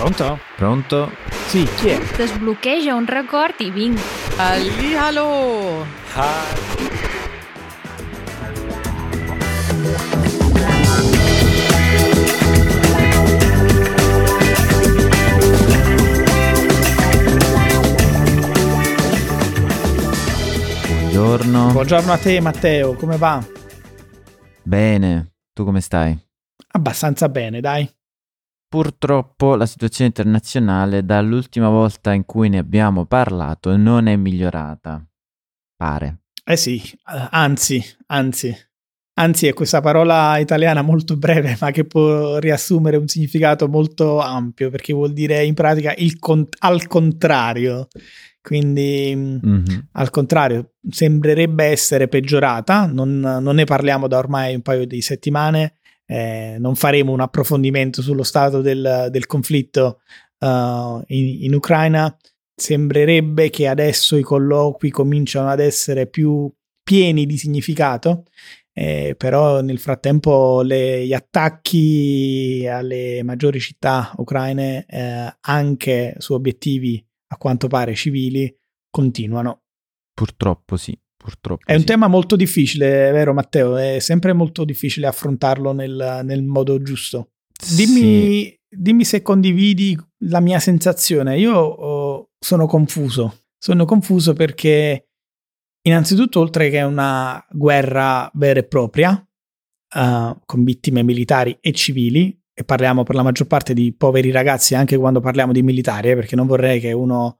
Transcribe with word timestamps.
Pronto? 0.00 0.38
Pronto? 0.56 1.12
Sì, 1.48 1.62
chi 1.76 1.90
è? 1.90 1.98
Desbloqueja 2.16 2.94
un 2.94 3.04
record 3.04 3.60
i 3.60 3.70
vinc. 3.70 4.00
Hallihallo! 4.38 5.84
Buongiorno. 20.96 21.72
Buongiorno 21.72 22.12
a 22.12 22.16
te 22.16 22.40
Matteo, 22.40 22.94
come 22.94 23.18
va? 23.18 23.46
Bene, 24.62 25.34
tu 25.52 25.64
come 25.64 25.82
stai? 25.82 26.18
Abbastanza 26.68 27.28
bene, 27.28 27.60
dai. 27.60 27.86
Purtroppo 28.70 29.56
la 29.56 29.66
situazione 29.66 30.10
internazionale 30.14 31.04
dall'ultima 31.04 31.68
volta 31.68 32.12
in 32.12 32.24
cui 32.24 32.48
ne 32.48 32.58
abbiamo 32.58 33.04
parlato 33.04 33.76
non 33.76 34.06
è 34.06 34.14
migliorata. 34.14 35.04
Pare. 35.74 36.20
Eh 36.44 36.56
sì, 36.56 36.76
eh, 36.76 37.28
anzi, 37.32 37.82
anzi. 38.06 38.56
Anzi, 39.14 39.48
è 39.48 39.54
questa 39.54 39.80
parola 39.80 40.38
italiana 40.38 40.82
molto 40.82 41.16
breve, 41.16 41.56
ma 41.60 41.72
che 41.72 41.84
può 41.84 42.38
riassumere 42.38 42.96
un 42.96 43.08
significato 43.08 43.66
molto 43.66 44.20
ampio, 44.20 44.70
perché 44.70 44.92
vuol 44.92 45.12
dire 45.12 45.44
in 45.44 45.54
pratica 45.54 45.92
il 45.96 46.20
con- 46.20 46.46
al 46.60 46.86
contrario. 46.86 47.88
Quindi, 48.40 49.14
Mhm. 49.16 49.88
al 49.94 50.10
contrario, 50.10 50.74
sembrerebbe 50.88 51.64
essere 51.64 52.06
peggiorata. 52.06 52.86
Non, 52.86 53.18
non 53.18 53.56
ne 53.56 53.64
parliamo 53.64 54.06
da 54.06 54.16
ormai 54.18 54.54
un 54.54 54.62
paio 54.62 54.86
di 54.86 55.00
settimane. 55.00 55.74
Eh, 56.10 56.56
non 56.58 56.74
faremo 56.74 57.12
un 57.12 57.20
approfondimento 57.20 58.02
sullo 58.02 58.24
stato 58.24 58.60
del, 58.60 59.06
del 59.10 59.26
conflitto 59.26 60.00
eh, 60.38 60.46
in, 61.06 61.44
in 61.44 61.54
Ucraina. 61.54 62.14
Sembrerebbe 62.52 63.48
che 63.48 63.68
adesso 63.68 64.16
i 64.16 64.22
colloqui 64.22 64.90
cominciano 64.90 65.48
ad 65.48 65.60
essere 65.60 66.08
più 66.08 66.52
pieni 66.82 67.26
di 67.26 67.38
significato. 67.38 68.24
Eh, 68.72 69.14
però 69.16 69.60
nel 69.60 69.78
frattempo 69.78 70.62
le- 70.62 71.06
gli 71.06 71.12
attacchi 71.12 72.66
alle 72.68 73.22
maggiori 73.22 73.60
città 73.60 74.12
ucraine, 74.16 74.86
eh, 74.88 75.36
anche 75.40 76.14
su 76.18 76.34
obiettivi 76.34 77.04
a 77.28 77.36
quanto 77.36 77.68
pare 77.68 77.94
civili, 77.94 78.52
continuano. 78.90 79.62
Purtroppo 80.12 80.76
sì, 80.76 80.98
purtroppo 81.22 81.64
È 81.66 81.74
un 81.74 81.80
sì. 81.80 81.86
tema 81.86 82.08
molto 82.08 82.34
difficile, 82.34 83.10
vero 83.12 83.34
Matteo? 83.34 83.76
È 83.76 83.98
sempre 83.98 84.32
molto 84.32 84.64
difficile 84.64 85.06
affrontarlo 85.06 85.72
nel, 85.72 86.22
nel 86.24 86.42
modo 86.42 86.80
giusto. 86.80 87.32
Dimmi, 87.76 88.58
dimmi 88.66 89.04
se 89.04 89.20
condividi 89.20 89.98
la 90.24 90.40
mia 90.40 90.58
sensazione. 90.58 91.38
Io 91.38 91.54
oh, 91.54 92.30
sono 92.38 92.66
confuso. 92.66 93.42
Sono 93.58 93.84
confuso 93.84 94.32
perché, 94.32 95.08
innanzitutto, 95.82 96.40
oltre 96.40 96.70
che 96.70 96.80
una 96.80 97.44
guerra 97.50 98.30
vera 98.32 98.60
e 98.60 98.64
propria, 98.64 99.14
eh, 99.94 100.36
con 100.46 100.64
vittime 100.64 101.02
militari 101.02 101.58
e 101.60 101.72
civili, 101.72 102.34
e 102.54 102.64
parliamo 102.64 103.02
per 103.02 103.14
la 103.14 103.22
maggior 103.22 103.46
parte 103.46 103.74
di 103.74 103.94
poveri 103.94 104.30
ragazzi 104.30 104.74
anche 104.74 104.96
quando 104.96 105.20
parliamo 105.20 105.52
di 105.52 105.62
militari, 105.62 106.10
eh, 106.10 106.14
perché 106.14 106.34
non 106.34 106.46
vorrei 106.46 106.80
che 106.80 106.92
uno 106.92 107.39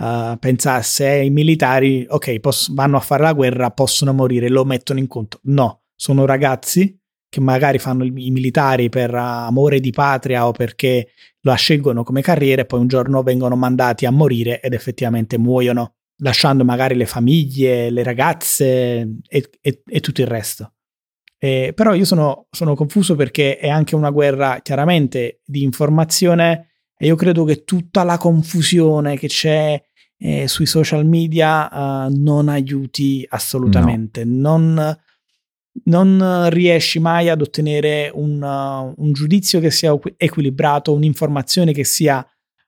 eh, 0.00 0.36
pensasse 0.38 1.06
ai 1.06 1.30
militari, 1.30 2.06
ok, 2.08 2.40
poss- 2.40 2.72
vanno 2.72 2.96
a 2.96 3.00
fare 3.00 3.22
la 3.22 3.32
guerra, 3.32 3.70
possono 3.70 4.12
morire, 4.12 4.48
lo 4.48 4.64
mettono 4.64 4.98
in 4.98 5.06
conto. 5.06 5.40
No, 5.44 5.82
sono 5.94 6.24
ragazzi 6.24 6.98
che 7.28 7.40
magari 7.40 7.78
fanno 7.78 8.04
i 8.04 8.30
militari 8.30 8.88
per 8.88 9.14
amore 9.14 9.78
di 9.78 9.90
patria 9.92 10.48
o 10.48 10.52
perché 10.52 11.10
la 11.42 11.54
scelgono 11.54 12.02
come 12.02 12.22
carriera 12.22 12.62
e 12.62 12.66
poi 12.66 12.80
un 12.80 12.88
giorno 12.88 13.22
vengono 13.22 13.54
mandati 13.54 14.04
a 14.04 14.10
morire 14.10 14.60
ed 14.60 14.72
effettivamente 14.72 15.38
muoiono, 15.38 15.94
lasciando 16.22 16.64
magari 16.64 16.96
le 16.96 17.06
famiglie, 17.06 17.90
le 17.90 18.02
ragazze 18.02 19.20
e, 19.28 19.50
e- 19.60 19.82
e 19.86 20.00
tutto 20.00 20.20
il 20.22 20.26
resto. 20.26 20.72
Eh, 21.38 21.72
però 21.74 21.94
io 21.94 22.04
sono, 22.04 22.48
sono 22.50 22.74
confuso 22.74 23.14
perché 23.16 23.56
è 23.58 23.68
anche 23.68 23.94
una 23.94 24.10
guerra 24.10 24.58
chiaramente 24.62 25.40
di 25.44 25.62
informazione 25.62 26.70
e 26.98 27.06
io 27.06 27.16
credo 27.16 27.44
che 27.44 27.64
tutta 27.64 28.02
la 28.02 28.18
confusione 28.18 29.16
che 29.16 29.26
c'è 29.28 29.82
eh, 30.22 30.46
sui 30.46 30.66
social 30.66 31.06
media 31.06 31.68
eh, 31.68 32.10
non 32.10 32.48
aiuti 32.48 33.26
assolutamente. 33.28 34.24
Non, 34.24 34.96
non 35.84 36.48
riesci 36.50 36.98
mai 36.98 37.30
ad 37.30 37.40
ottenere 37.40 38.10
un, 38.12 38.42
uh, 38.42 39.02
un 39.02 39.12
giudizio 39.12 39.60
che 39.60 39.70
sia 39.70 39.92
equi- 39.92 40.14
equilibrato, 40.16 40.92
un'informazione 40.92 41.72
che 41.72 41.84
sia 41.84 42.18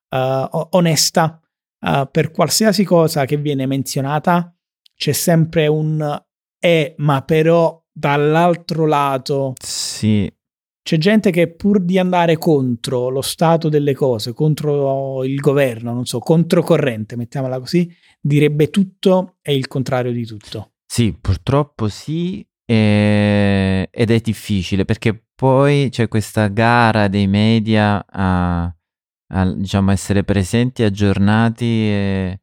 uh, 0.09 0.67
onesta. 0.71 1.39
Uh, 1.79 2.09
per 2.11 2.31
qualsiasi 2.31 2.85
cosa 2.85 3.25
che 3.25 3.37
viene 3.37 3.67
menzionata 3.67 4.55
c'è 4.95 5.11
sempre 5.11 5.67
un 5.67 6.23
è, 6.59 6.95
ma 6.99 7.23
però 7.23 7.83
dall'altro 7.91 8.87
lato 8.87 9.55
Sì, 9.61 10.33
c'è 10.83 10.99
gente 10.99 11.31
che 11.31 11.53
pur 11.55 11.81
di 11.81 11.99
andare 11.99 12.37
contro 12.39 13.09
lo 13.09 13.23
stato 13.23 13.69
delle 13.69 13.95
cose, 13.95 14.33
contro 14.33 15.25
il 15.25 15.37
governo, 15.37 15.93
non 15.93 16.05
so, 16.05 16.19
controcorrente, 16.19 17.17
mettiamola 17.17 17.61
così, 17.61 17.89
direbbe 18.21 18.69
tutto 18.69 19.37
e 19.43 19.55
il 19.55 19.69
contrario 19.69 20.13
di 20.13 20.27
tutto. 20.27 20.73
sì, 20.85 21.17
purtroppo 21.19 21.89
sì, 21.89 22.45
e- 22.65 23.89
ed 23.91 24.11
è 24.11 24.21
difficile 24.21 24.85
perché 24.85 25.25
poi 25.35 25.89
c'è 25.91 26.09
questa 26.09 26.49
gara 26.49 27.09
dei 27.09 27.27
media 27.27 28.05
a, 28.07 28.65
a, 28.65 29.53
diciamo, 29.55 29.91
essere 29.91 30.25
presenti, 30.25 30.83
aggiornati 30.83 31.65
e 31.65 32.42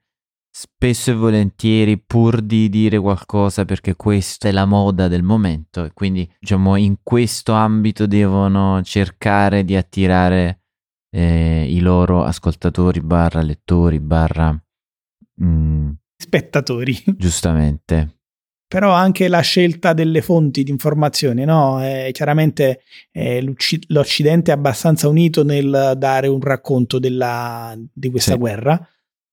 spesso 0.52 1.12
e 1.12 1.14
volentieri 1.14 2.00
pur 2.00 2.42
di 2.42 2.70
dire 2.70 2.98
qualcosa 2.98 3.66
perché 3.66 3.96
questa 3.96 4.48
è 4.48 4.52
la 4.52 4.66
moda 4.66 5.08
del 5.08 5.24
momento 5.24 5.86
e 5.86 5.92
quindi 5.94 6.30
diciamo 6.40 6.76
in 6.76 6.98
questo 7.04 7.54
ambito 7.54 8.08
devono 8.08 8.82
cercare 8.84 9.64
di 9.64 9.76
attirare 9.76 10.62
eh, 11.12 11.66
i 11.70 11.80
loro 11.80 12.24
ascoltatori 12.24 13.00
barra 13.02 13.42
lettori 13.42 14.00
barra 14.00 14.60
mm, 15.44 15.90
Spettatori. 16.22 16.96
giustamente 17.18 18.18
Però 18.68 18.92
anche 18.92 19.28
la 19.30 19.40
scelta 19.40 19.94
delle 19.94 20.22
fonti 20.22 20.64
di 20.64 20.70
informazione, 20.72 21.46
no? 21.46 21.84
Eh, 21.84 22.10
chiaramente 22.12 22.82
eh, 23.12 23.42
l'Occidente 23.88 24.52
è 24.52 24.54
abbastanza 24.54 25.08
unito 25.08 25.44
nel 25.44 25.94
dare 25.98 26.28
un 26.28 26.42
racconto 26.42 27.00
della- 27.00 27.76
di 27.92 28.10
questa 28.10 28.34
Sì. 28.34 28.38
guerra, 28.38 28.80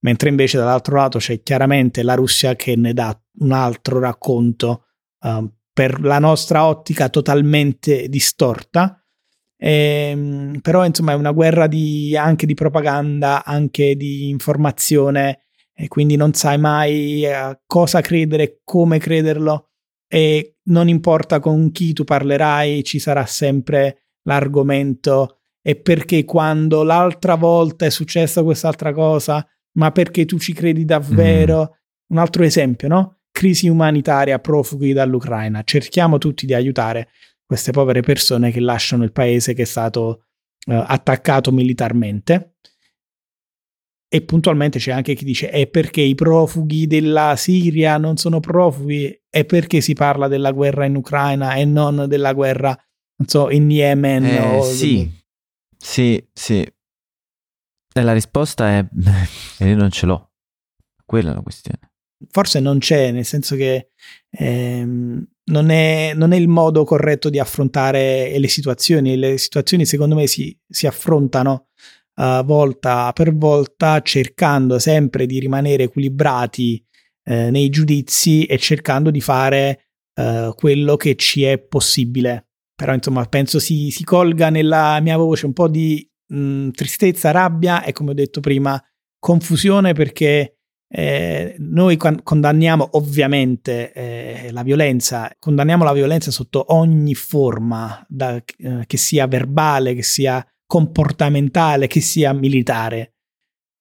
mentre 0.06 0.28
invece 0.28 0.56
dall'altro 0.56 0.94
lato 0.94 1.18
c'è 1.18 1.42
chiaramente 1.42 2.04
la 2.04 2.14
Russia 2.14 2.54
che 2.54 2.76
ne 2.76 2.92
dà 2.92 3.20
un 3.40 3.50
altro 3.50 3.98
racconto 3.98 4.84
eh, 5.20 5.50
per 5.72 6.00
la 6.00 6.20
nostra 6.20 6.64
ottica 6.64 7.08
totalmente 7.08 8.08
distorta. 8.08 9.04
Ehm, 9.58 10.60
però 10.62 10.86
insomma 10.86 11.10
è 11.10 11.16
una 11.16 11.32
guerra 11.32 11.66
di, 11.66 12.16
anche 12.16 12.46
di 12.46 12.54
propaganda, 12.54 13.44
anche 13.44 13.96
di 13.96 14.28
informazione 14.28 15.46
e 15.74 15.88
quindi 15.88 16.14
non 16.14 16.34
sai 16.34 16.58
mai 16.58 17.26
a 17.26 17.60
cosa 17.66 18.00
credere, 18.00 18.60
come 18.62 18.98
crederlo 18.98 19.70
e 20.06 20.58
non 20.66 20.88
importa 20.88 21.40
con 21.40 21.72
chi 21.72 21.92
tu 21.92 22.04
parlerai, 22.04 22.84
ci 22.84 23.00
sarà 23.00 23.26
sempre 23.26 24.04
l'argomento 24.22 25.38
e 25.60 25.74
perché 25.74 26.24
quando 26.24 26.84
l'altra 26.84 27.34
volta 27.34 27.86
è 27.86 27.90
successa 27.90 28.44
quest'altra 28.44 28.92
cosa, 28.92 29.44
ma 29.76 29.90
perché 29.92 30.24
tu 30.24 30.38
ci 30.38 30.52
credi 30.52 30.84
davvero? 30.84 31.78
Un 32.08 32.18
altro 32.18 32.44
esempio, 32.44 32.88
no? 32.88 33.20
Crisi 33.30 33.68
umanitaria, 33.68 34.38
profughi 34.38 34.92
dall'Ucraina. 34.92 35.62
Cerchiamo 35.64 36.18
tutti 36.18 36.46
di 36.46 36.54
aiutare 36.54 37.08
queste 37.44 37.70
povere 37.72 38.00
persone 38.00 38.50
che 38.50 38.60
lasciano 38.60 39.04
il 39.04 39.12
paese 39.12 39.54
che 39.54 39.62
è 39.62 39.66
stato 39.66 40.24
eh, 40.66 40.74
attaccato 40.74 41.52
militarmente. 41.52 42.56
E 44.08 44.22
puntualmente 44.22 44.78
c'è 44.78 44.92
anche 44.92 45.14
chi 45.14 45.24
dice 45.24 45.50
è 45.50 45.66
perché 45.66 46.00
i 46.00 46.14
profughi 46.14 46.86
della 46.86 47.34
Siria 47.36 47.98
non 47.98 48.16
sono 48.16 48.40
profughi, 48.40 49.20
è 49.28 49.44
perché 49.44 49.80
si 49.80 49.94
parla 49.94 50.28
della 50.28 50.52
guerra 50.52 50.84
in 50.84 50.94
Ucraina 50.94 51.54
e 51.54 51.64
non 51.64 52.06
della 52.08 52.32
guerra, 52.32 52.68
non 52.68 53.28
so, 53.28 53.50
in 53.50 53.68
Yemen. 53.70 54.24
Eh, 54.24 54.40
o- 54.40 54.62
sì, 54.62 55.10
sì, 55.76 56.24
sì. 56.32 56.66
E 57.96 58.02
la 58.02 58.12
risposta 58.12 58.68
è 58.68 58.86
io 59.64 59.74
non 59.74 59.90
ce 59.90 60.04
l'ho. 60.04 60.32
Quella 61.02 61.30
è 61.30 61.34
la 61.34 61.40
questione. 61.40 61.92
Forse 62.30 62.60
non 62.60 62.78
c'è, 62.78 63.10
nel 63.10 63.24
senso 63.24 63.56
che 63.56 63.92
ehm, 64.30 65.26
non, 65.44 65.70
è, 65.70 66.12
non 66.14 66.32
è 66.32 66.36
il 66.36 66.48
modo 66.48 66.84
corretto 66.84 67.30
di 67.30 67.38
affrontare 67.38 68.38
le 68.38 68.48
situazioni. 68.48 69.16
Le 69.16 69.38
situazioni, 69.38 69.86
secondo 69.86 70.14
me, 70.14 70.26
si, 70.26 70.54
si 70.68 70.86
affrontano 70.86 71.68
eh, 72.16 72.42
volta 72.44 73.12
per 73.14 73.34
volta 73.34 74.02
cercando 74.02 74.78
sempre 74.78 75.24
di 75.24 75.38
rimanere 75.38 75.84
equilibrati 75.84 76.84
eh, 77.24 77.50
nei 77.50 77.70
giudizi 77.70 78.44
e 78.44 78.58
cercando 78.58 79.10
di 79.10 79.22
fare 79.22 79.86
eh, 80.12 80.52
quello 80.54 80.96
che 80.96 81.16
ci 81.16 81.44
è 81.44 81.56
possibile. 81.56 82.48
Però, 82.74 82.92
insomma, 82.92 83.24
penso 83.24 83.58
si, 83.58 83.90
si 83.90 84.04
colga 84.04 84.50
nella 84.50 85.00
mia 85.00 85.16
voce 85.16 85.46
un 85.46 85.54
po' 85.54 85.68
di 85.68 86.06
mh, 86.26 86.70
tristezza, 86.70 87.30
rabbia 87.30 87.82
e 87.84 87.92
come 87.92 88.10
ho 88.10 88.14
detto 88.14 88.40
prima, 88.40 88.82
confusione 89.18 89.92
perché 89.92 90.56
eh, 90.88 91.56
noi 91.58 91.96
condanniamo 91.96 92.90
ovviamente 92.92 93.92
eh, 93.92 94.52
la 94.52 94.62
violenza, 94.62 95.34
condanniamo 95.38 95.84
la 95.84 95.92
violenza 95.92 96.30
sotto 96.30 96.72
ogni 96.74 97.14
forma, 97.14 98.04
da, 98.08 98.36
eh, 98.36 98.84
che 98.86 98.96
sia 98.96 99.26
verbale, 99.26 99.94
che 99.94 100.02
sia 100.02 100.46
comportamentale, 100.64 101.86
che 101.86 102.00
sia 102.00 102.32
militare, 102.32 103.14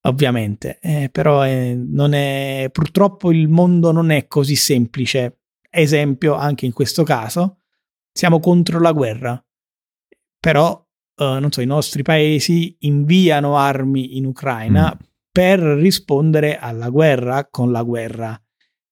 ovviamente. 0.08 0.80
Eh, 0.82 1.10
però 1.12 1.46
eh, 1.46 1.76
non 1.76 2.14
è, 2.14 2.70
purtroppo 2.72 3.32
il 3.32 3.50
mondo 3.50 3.92
non 3.92 4.10
è 4.10 4.28
così 4.28 4.56
semplice. 4.56 5.42
Esempio, 5.70 6.36
anche 6.36 6.66
in 6.66 6.74
questo 6.74 7.04
caso, 7.04 7.60
siamo 8.12 8.40
contro 8.40 8.80
la 8.80 8.94
guerra, 8.94 9.46
però 10.40 10.85
Uh, 11.18 11.40
non 11.40 11.52
so, 11.52 11.62
i 11.62 11.66
nostri 11.66 12.04
paesi 12.04 12.76
inviano 12.80 13.58
armi 13.58 14.18
in 14.18 14.26
Ucraina 14.26 14.94
mm 14.96 15.14
per 15.36 15.60
rispondere 15.60 16.58
alla 16.58 16.88
guerra 16.88 17.50
con 17.52 17.70
la 17.70 17.84
guerra. 17.84 18.42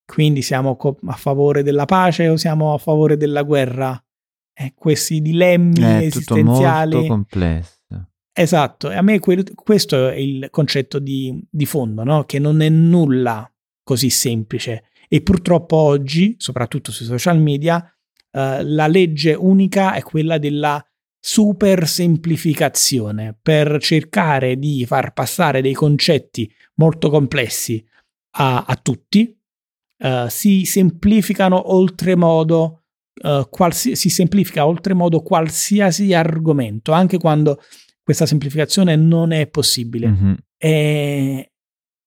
Quindi 0.06 0.42
siamo 0.42 0.78
a 1.06 1.14
favore 1.14 1.64
della 1.64 1.86
pace 1.86 2.28
o 2.28 2.36
siamo 2.36 2.74
a 2.74 2.78
favore 2.78 3.16
della 3.16 3.44
guerra? 3.44 3.98
Eh, 4.54 4.74
questi 4.76 5.22
dilemmi 5.22 5.80
è 5.80 6.00
esistenziali. 6.04 6.92
Tutto 6.92 6.98
molto 6.98 7.14
complesso. 7.14 7.78
Esatto, 8.34 8.92
e 8.92 8.96
a 8.96 9.02
me 9.02 9.20
que- 9.20 9.54
questo 9.56 10.10
è 10.10 10.16
il 10.16 10.50
concetto 10.50 11.00
di, 11.00 11.42
di 11.50 11.66
fondo, 11.66 12.04
no? 12.04 12.26
che 12.26 12.40
non 12.40 12.60
è 12.60 12.68
nulla 12.68 13.50
così 13.82 14.10
semplice. 14.10 14.88
E 15.08 15.22
purtroppo 15.22 15.78
oggi, 15.78 16.36
soprattutto 16.40 16.92
sui 16.92 17.06
social 17.06 17.40
media, 17.40 17.82
eh, 18.32 18.64
la 18.66 18.88
legge 18.88 19.34
unica 19.34 19.94
è 19.94 20.02
quella 20.02 20.38
della 20.38 20.86
super 21.26 21.88
semplificazione 21.88 23.34
per 23.42 23.78
cercare 23.80 24.58
di 24.58 24.86
far 24.86 25.14
passare 25.14 25.62
dei 25.62 25.72
concetti 25.72 26.54
molto 26.76 27.10
complessi 27.10 27.84
a, 28.32 28.66
a 28.68 28.76
tutti. 28.76 29.34
Uh, 30.00 30.28
si 30.28 30.66
semplificano 30.66 31.74
oltremodo, 31.74 32.84
uh, 33.24 33.48
qualsi- 33.50 33.96
si 33.96 34.10
semplifica 34.10 34.68
oltremodo 34.68 35.22
qualsiasi 35.22 36.14
argomento, 36.14 36.92
anche 36.92 37.18
quando 37.18 37.62
questa 38.04 38.26
semplificazione 38.26 38.98
non 38.98 39.32
è 39.32 39.48
possibile. 39.48 40.10
Mm-hmm. 40.10 40.34
E 40.58 41.52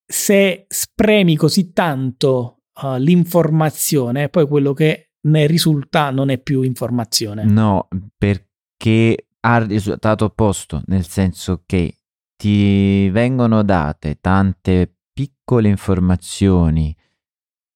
se 0.04 0.66
spremi 0.68 1.36
così 1.36 1.72
tanto 1.72 2.64
uh, 2.82 2.96
l'informazione, 2.98 4.28
poi 4.28 4.46
quello 4.46 4.74
che 4.74 5.12
ne 5.22 5.46
risulta 5.46 6.10
non 6.10 6.28
è 6.28 6.36
più 6.36 6.60
informazione. 6.60 7.44
No, 7.44 7.88
perché 8.18 8.45
che 8.76 9.28
ha 9.40 9.56
il 9.56 9.66
risultato 9.66 10.26
opposto, 10.26 10.82
nel 10.86 11.06
senso 11.06 11.62
che 11.66 11.96
ti 12.36 13.08
vengono 13.10 13.62
date 13.62 14.18
tante 14.20 14.96
piccole 15.12 15.68
informazioni, 15.68 16.94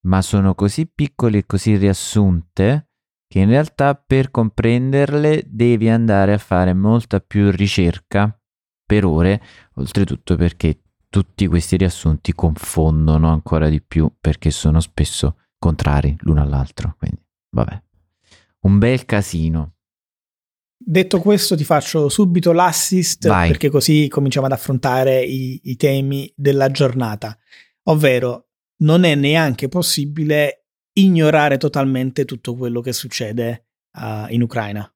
ma 0.02 0.20
sono 0.22 0.54
così 0.54 0.86
piccole 0.86 1.38
e 1.38 1.46
così 1.46 1.76
riassunte 1.76 2.88
che 3.26 3.38
in 3.38 3.48
realtà 3.48 3.94
per 3.94 4.30
comprenderle 4.30 5.44
devi 5.46 5.88
andare 5.88 6.32
a 6.32 6.38
fare 6.38 6.74
molta 6.74 7.20
più 7.20 7.50
ricerca 7.50 8.36
per 8.84 9.04
ore, 9.04 9.40
oltretutto 9.74 10.34
perché 10.34 10.82
tutti 11.08 11.46
questi 11.46 11.76
riassunti 11.76 12.32
confondono 12.32 13.30
ancora 13.30 13.68
di 13.68 13.80
più 13.80 14.12
perché 14.20 14.50
sono 14.50 14.80
spesso 14.80 15.36
contrari 15.58 16.16
l'uno 16.20 16.42
all'altro. 16.42 16.96
Quindi, 16.98 17.24
vabbè, 17.50 17.82
un 18.62 18.78
bel 18.78 19.04
casino. 19.04 19.74
Detto 20.82 21.20
questo, 21.20 21.56
ti 21.56 21.64
faccio 21.64 22.08
subito 22.08 22.52
l'assist 22.52 23.28
Vai. 23.28 23.48
perché 23.48 23.68
così 23.68 24.08
cominciamo 24.08 24.46
ad 24.46 24.52
affrontare 24.52 25.22
i, 25.22 25.60
i 25.64 25.76
temi 25.76 26.32
della 26.34 26.70
giornata. 26.70 27.36
Ovvero, 27.84 28.48
non 28.78 29.04
è 29.04 29.14
neanche 29.14 29.68
possibile 29.68 30.64
ignorare 30.94 31.58
totalmente 31.58 32.24
tutto 32.24 32.56
quello 32.56 32.80
che 32.80 32.94
succede 32.94 33.66
uh, 33.92 34.32
in 34.32 34.40
Ucraina. 34.40 34.90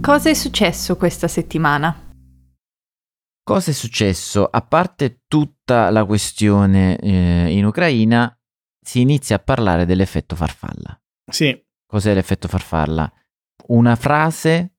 Cosa 0.00 0.30
è 0.30 0.34
successo 0.34 0.96
questa 0.96 1.28
settimana? 1.28 2.14
Cosa 3.42 3.70
è 3.70 3.74
successo? 3.74 4.44
A 4.44 4.62
parte 4.62 5.22
tutta 5.28 5.90
la 5.90 6.04
questione 6.04 6.98
eh, 6.98 7.52
in 7.52 7.64
Ucraina, 7.64 8.35
si 8.86 9.00
inizia 9.00 9.36
a 9.36 9.40
parlare 9.40 9.84
dell'effetto 9.84 10.36
farfalla. 10.36 10.98
Sì. 11.28 11.60
Cos'è 11.84 12.14
l'effetto 12.14 12.46
farfalla? 12.46 13.12
Una 13.68 13.96
frase 13.96 14.76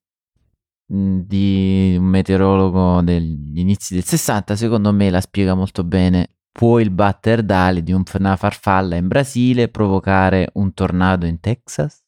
mm, 0.94 1.20
di 1.20 1.96
un 2.00 2.06
meteorologo 2.06 3.02
degli 3.02 3.60
inizi 3.60 3.96
del 3.96 4.06
60, 4.06 4.56
secondo 4.56 4.94
me 4.94 5.10
la 5.10 5.20
spiega 5.20 5.56
molto 5.56 5.84
bene. 5.84 6.36
Può 6.58 6.80
il 6.80 6.90
batter 6.90 7.44
d'ali 7.44 7.84
di 7.84 7.92
una 7.92 8.36
farfalla 8.38 8.96
in 8.96 9.08
Brasile 9.08 9.68
provocare 9.68 10.50
un 10.54 10.74
tornado 10.74 11.26
in 11.26 11.42
Texas? 11.42 12.02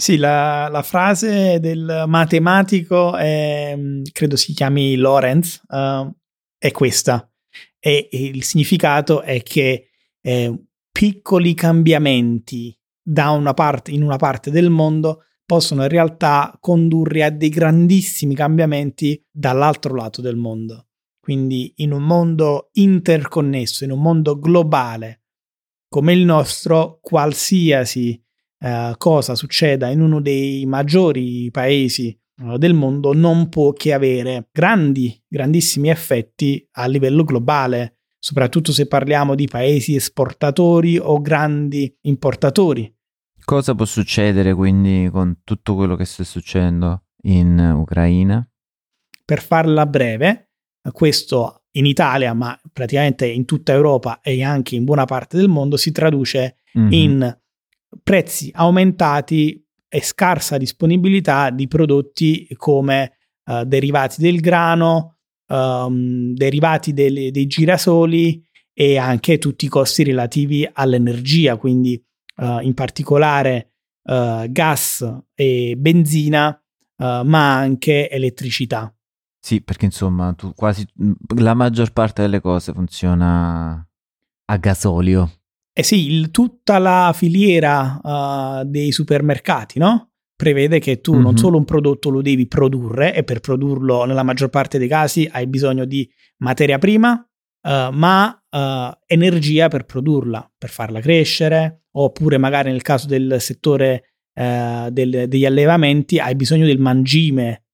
Sì, 0.00 0.16
la, 0.16 0.68
la 0.68 0.82
frase 0.82 1.58
del 1.58 2.04
matematico, 2.06 3.16
è, 3.16 3.74
mm, 3.76 4.02
credo 4.12 4.36
si 4.36 4.54
chiami 4.54 4.94
Lorenz, 4.94 5.60
uh, 5.66 6.08
è 6.56 6.70
questa. 6.70 7.28
E, 7.80 8.08
e, 8.10 8.24
il 8.24 8.44
significato 8.44 9.20
è 9.20 9.42
che 9.42 9.90
eh, 10.22 10.64
piccoli 11.00 11.54
cambiamenti 11.54 12.78
da 13.02 13.30
una 13.30 13.54
parte, 13.54 13.90
in 13.90 14.02
una 14.02 14.18
parte 14.18 14.50
del 14.50 14.68
mondo 14.68 15.22
possono 15.46 15.84
in 15.84 15.88
realtà 15.88 16.54
condurre 16.60 17.24
a 17.24 17.30
dei 17.30 17.48
grandissimi 17.48 18.34
cambiamenti 18.34 19.26
dall'altro 19.30 19.94
lato 19.94 20.20
del 20.20 20.36
mondo. 20.36 20.88
Quindi 21.18 21.72
in 21.76 21.92
un 21.92 22.02
mondo 22.02 22.68
interconnesso, 22.74 23.84
in 23.84 23.92
un 23.92 24.02
mondo 24.02 24.38
globale 24.38 25.22
come 25.88 26.12
il 26.12 26.22
nostro, 26.22 26.98
qualsiasi 27.00 28.22
eh, 28.58 28.92
cosa 28.98 29.34
succeda 29.34 29.88
in 29.88 30.02
uno 30.02 30.20
dei 30.20 30.66
maggiori 30.66 31.50
paesi 31.50 32.08
eh, 32.10 32.58
del 32.58 32.74
mondo 32.74 33.14
non 33.14 33.48
può 33.48 33.72
che 33.72 33.94
avere 33.94 34.50
grandi, 34.52 35.18
grandissimi 35.26 35.88
effetti 35.88 36.68
a 36.72 36.84
livello 36.84 37.24
globale 37.24 37.99
soprattutto 38.20 38.70
se 38.70 38.86
parliamo 38.86 39.34
di 39.34 39.48
paesi 39.48 39.96
esportatori 39.96 40.98
o 40.98 41.20
grandi 41.20 41.92
importatori. 42.02 42.94
Cosa 43.42 43.74
può 43.74 43.86
succedere 43.86 44.54
quindi 44.54 45.08
con 45.10 45.40
tutto 45.42 45.74
quello 45.74 45.96
che 45.96 46.04
sta 46.04 46.22
succedendo 46.22 47.06
in 47.22 47.58
Ucraina? 47.58 48.46
Per 49.24 49.42
farla 49.42 49.86
breve, 49.86 50.50
questo 50.92 51.64
in 51.72 51.86
Italia, 51.86 52.34
ma 52.34 52.58
praticamente 52.72 53.26
in 53.26 53.46
tutta 53.46 53.72
Europa 53.72 54.20
e 54.20 54.42
anche 54.42 54.76
in 54.76 54.84
buona 54.84 55.06
parte 55.06 55.36
del 55.36 55.48
mondo, 55.48 55.76
si 55.76 55.90
traduce 55.90 56.58
mm-hmm. 56.78 56.92
in 56.92 57.38
prezzi 58.02 58.50
aumentati 58.54 59.64
e 59.88 60.02
scarsa 60.02 60.56
disponibilità 60.56 61.50
di 61.50 61.66
prodotti 61.66 62.46
come 62.56 63.16
uh, 63.46 63.64
derivati 63.64 64.20
del 64.20 64.40
grano, 64.40 65.19
um, 65.50 66.32
derivati 66.34 66.92
dei, 66.92 67.30
dei 67.30 67.46
girasoli 67.46 68.42
e 68.72 68.96
anche 68.96 69.38
tutti 69.38 69.66
i 69.66 69.68
costi 69.68 70.02
relativi 70.04 70.68
all'energia, 70.72 71.56
quindi 71.56 72.02
uh, 72.36 72.60
in 72.60 72.72
particolare 72.74 73.72
uh, 74.04 74.50
gas 74.50 75.06
e 75.34 75.74
benzina, 75.76 76.48
uh, 76.96 77.22
ma 77.24 77.56
anche 77.56 78.08
elettricità. 78.08 78.94
Sì, 79.38 79.62
perché 79.62 79.86
insomma 79.86 80.32
tu, 80.34 80.52
quasi 80.54 80.86
la 81.36 81.54
maggior 81.54 81.92
parte 81.92 82.22
delle 82.22 82.40
cose 82.40 82.72
funziona 82.72 83.86
a 84.44 84.56
gasolio. 84.56 85.30
Eh 85.72 85.82
sì, 85.82 86.12
il, 86.12 86.30
tutta 86.30 86.78
la 86.78 87.12
filiera 87.14 88.62
dei 88.66 88.92
supermercati, 88.92 89.78
no? 89.78 90.09
Prevede 90.40 90.78
che 90.78 91.02
tu 91.02 91.12
mm-hmm. 91.12 91.22
non 91.22 91.32
mhm. 91.32 91.38
solo 91.38 91.58
un 91.58 91.66
prodotto 91.66 92.08
lo 92.08 92.22
devi 92.22 92.48
produrre 92.48 93.14
e 93.14 93.24
per 93.24 93.40
produrlo 93.40 94.06
nella 94.06 94.22
maggior 94.22 94.48
parte 94.48 94.78
dei 94.78 94.88
casi 94.88 95.28
hai 95.30 95.46
bisogno 95.46 95.84
di 95.84 96.10
materia 96.38 96.78
prima, 96.78 97.12
uh, 97.12 97.92
ma 97.92 98.42
uh, 98.48 98.98
energia 99.04 99.68
per 99.68 99.84
produrla, 99.84 100.50
per 100.56 100.70
farla 100.70 101.00
crescere, 101.00 101.82
oppure 101.92 102.38
magari 102.38 102.70
nel 102.70 102.80
caso 102.80 103.06
del 103.06 103.36
settore 103.38 104.14
uh, 104.32 104.88
del, 104.88 105.28
degli 105.28 105.44
allevamenti 105.44 106.18
hai 106.18 106.34
bisogno 106.34 106.64
del 106.64 106.78
mangime 106.78 107.64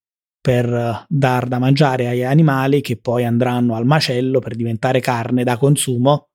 per 0.41 1.05
dar 1.07 1.47
da 1.47 1.59
mangiare 1.59 2.09
agli 2.09 2.23
animali 2.23 2.81
che 2.81 2.97
poi 2.97 3.23
andranno 3.23 3.75
al 3.75 3.85
macello 3.85 4.39
per 4.39 4.55
diventare 4.55 4.99
carne 4.99 5.45
da 5.45 5.55
consumo 5.55 6.31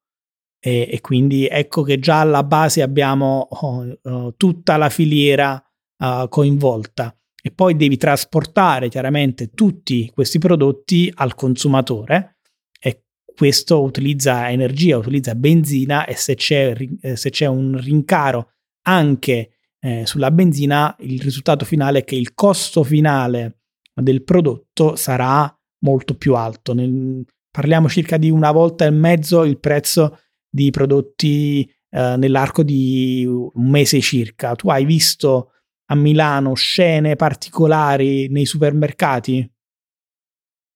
e, 0.59 0.89
e 0.91 1.01
quindi 1.03 1.47
ecco 1.47 1.83
che 1.83 1.99
già 1.99 2.21
alla 2.21 2.43
base 2.43 2.81
abbiamo 2.81 3.49
oh, 3.51 3.99
oh, 4.03 4.35
tutta 4.35 4.79
la 4.79 4.89
filiera 4.89 5.63
uh, 6.03 6.29
coinvolta 6.29 7.17
e 7.45 7.51
poi 7.51 7.75
devi 7.75 7.97
trasportare 7.97 8.89
chiaramente 8.89 9.51
tutti 9.51 10.11
questi 10.15 10.39
prodotti 10.39 11.11
al 11.13 11.35
consumatore 11.35 12.39
e 12.81 13.05
questo 13.35 13.83
utilizza 13.83 14.49
energia, 14.51 14.99
utilizza 14.99 15.35
benzina 15.35 16.05
e 16.05 16.15
se 16.15 16.37
c'è, 16.37 16.77
eh, 17.01 17.17
se 17.17 17.31
c'è 17.31 17.47
un 17.47 17.81
rincaro 17.81 18.53
anche 18.83 19.57
eh, 19.81 20.07
sulla 20.07 20.31
benzina, 20.31 20.95
il 21.01 21.21
risultato 21.21 21.65
finale 21.65 22.01
è 22.01 22.05
che 22.05 22.15
il 22.15 22.35
costo 22.35 22.85
finale 22.85 23.63
del 23.93 24.23
prodotto 24.23 24.95
sarà 24.95 25.53
molto 25.81 26.15
più 26.15 26.37
alto. 26.37 26.75
Nel, 26.75 27.25
parliamo 27.51 27.89
circa 27.89 28.17
di 28.17 28.31
una 28.31 28.53
volta 28.53 28.85
e 28.85 28.91
mezzo 28.91 29.43
il 29.43 29.59
prezzo 29.59 30.19
di 30.49 30.71
prodotti 30.71 31.69
eh, 31.91 32.17
nell'arco 32.17 32.63
di 32.63 33.27
un 33.27 33.69
mese 33.69 34.01
circa. 34.01 34.55
Tu 34.55 34.71
hai 34.71 34.85
visto 34.85 35.51
a 35.93 35.95
Milano 35.95 36.55
scene 36.55 37.17
particolari 37.17 38.29
nei 38.29 38.47
supermercati? 38.47 39.47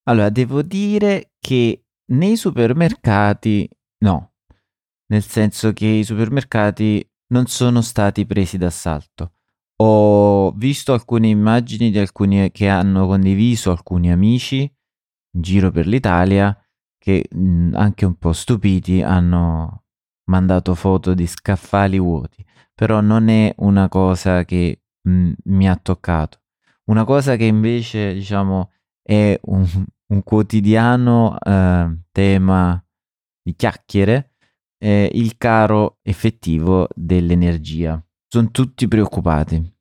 Allora, 0.09 0.29
devo 0.29 0.61
dire 0.63 1.33
che 1.41 1.85
nei 2.13 2.37
supermercati 2.37 3.69
no, 4.01 4.35
nel 5.07 5.23
senso 5.23 5.73
che 5.73 5.87
i 5.87 6.05
supermercati 6.05 7.09
non 7.29 7.47
sono 7.47 7.81
stati 7.81 8.27
presi 8.27 8.59
d'assalto. 8.59 9.33
Ho 9.79 10.53
visto 10.53 10.93
alcune 10.93 11.29
immagini 11.29 11.91
di 11.91 11.99
alcuni 11.99 12.51
che 12.51 12.69
hanno 12.69 13.07
condiviso 13.07 13.71
alcuni 13.71 14.13
amici 14.13 14.61
in 14.61 15.41
giro 15.43 15.71
per 15.71 15.87
l'Italia 15.87 16.57
che 16.99 17.29
anche 17.73 18.05
un 18.05 18.17
po' 18.17 18.33
stupiti 18.33 19.03
hanno 19.03 19.85
mandato 20.29 20.75
foto 20.75 21.15
di 21.15 21.27
scaffali 21.27 21.99
vuoti, 21.99 22.45
però 22.75 23.01
non 23.01 23.29
è 23.29 23.55
una 23.59 23.89
cosa 23.89 24.45
che 24.45 24.81
mh, 25.09 25.33
mi 25.45 25.69
ha 25.69 25.77
toccato. 25.77 26.41
Una 26.85 27.05
cosa 27.05 27.37
che 27.37 27.45
invece, 27.45 28.15
diciamo, 28.15 28.71
è 29.03 29.39
un, 29.45 29.67
un 30.07 30.23
quotidiano 30.23 31.37
eh, 31.39 31.99
tema 32.13 32.85
di 33.43 33.55
chiacchiere 33.55 34.33
è 34.79 35.11
il 35.13 35.37
caro 35.37 35.99
effettivo 36.03 36.89
dell'energia. 36.95 38.01
Sono 38.29 38.51
tutti 38.51 38.87
preoccupati. 38.87 39.75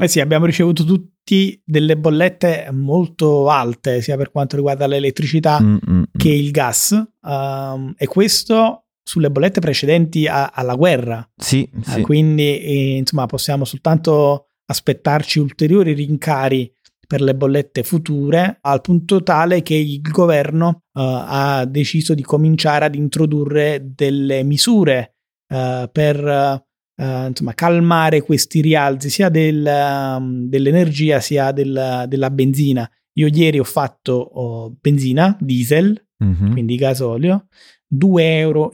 Eh 0.00 0.08
sì, 0.08 0.20
abbiamo 0.20 0.46
ricevuto 0.46 0.84
tutti 0.84 1.60
delle 1.64 1.96
bollette 1.96 2.70
molto 2.72 3.48
alte, 3.50 4.00
sia 4.00 4.16
per 4.16 4.30
quanto 4.30 4.56
riguarda 4.56 4.86
l'elettricità 4.86 5.60
Mm-mm. 5.60 6.04
che 6.16 6.30
il 6.30 6.50
gas, 6.50 6.90
um, 7.20 7.92
e 7.96 8.06
questo 8.06 8.86
sulle 9.02 9.30
bollette 9.30 9.60
precedenti 9.60 10.26
a, 10.26 10.46
alla 10.46 10.74
guerra. 10.74 11.28
Sì, 11.36 11.68
sì. 11.82 12.00
Uh, 12.00 12.02
quindi, 12.02 12.60
eh, 12.60 12.96
insomma, 12.96 13.26
possiamo 13.26 13.64
soltanto 13.64 14.46
aspettarci 14.70 15.40
ulteriori 15.40 15.92
rincari 15.92 16.72
per 17.10 17.20
le 17.22 17.34
bollette 17.34 17.82
future, 17.82 18.58
al 18.60 18.80
punto 18.80 19.20
tale 19.24 19.62
che 19.62 19.74
il 19.74 20.00
governo 20.00 20.68
uh, 20.68 21.00
ha 21.02 21.64
deciso 21.68 22.14
di 22.14 22.22
cominciare 22.22 22.84
ad 22.84 22.94
introdurre 22.94 23.84
delle 23.96 24.44
misure 24.44 25.16
uh, 25.48 25.90
per 25.90 26.62
uh, 26.94 27.26
insomma, 27.26 27.52
calmare 27.54 28.22
questi 28.22 28.60
rialzi 28.60 29.10
sia 29.10 29.28
del, 29.28 29.66
um, 29.66 30.48
dell'energia 30.48 31.18
sia 31.18 31.50
del, 31.50 32.04
della 32.06 32.30
benzina. 32.30 32.88
Io 33.14 33.26
ieri 33.26 33.58
ho 33.58 33.64
fatto 33.64 34.12
oh, 34.12 34.76
benzina, 34.80 35.36
diesel, 35.40 36.00
mm-hmm. 36.24 36.52
quindi 36.52 36.76
gasolio, 36.76 37.48
2,40 37.92 38.20
euro. 38.20 38.70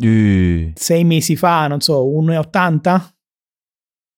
Uh. 0.00 0.72
Sei 0.74 1.04
mesi 1.04 1.36
fa, 1.36 1.66
non 1.66 1.82
so, 1.82 2.02
1,80 2.06 3.17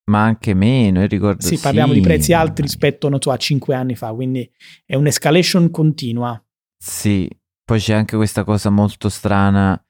ma 0.04 0.25
anche 0.25 0.54
meno, 0.54 1.04
ricordo. 1.07 1.45
Sì, 1.45 1.59
parliamo 1.59 1.92
sì, 1.92 1.99
di 1.99 2.04
prezzi 2.04 2.33
alti 2.33 2.62
rispetto, 2.62 3.09
non 3.09 3.21
so, 3.21 3.30
a 3.30 3.37
cinque 3.37 3.75
anni 3.75 3.95
fa, 3.95 4.12
quindi 4.12 4.50
è 4.85 4.95
un'escalation 4.95 5.71
continua. 5.71 6.42
Sì, 6.76 7.28
poi 7.64 7.78
c'è 7.78 7.95
anche 7.95 8.16
questa 8.16 8.45
cosa 8.45 8.71
molto 8.71 9.09
strana 9.09 9.80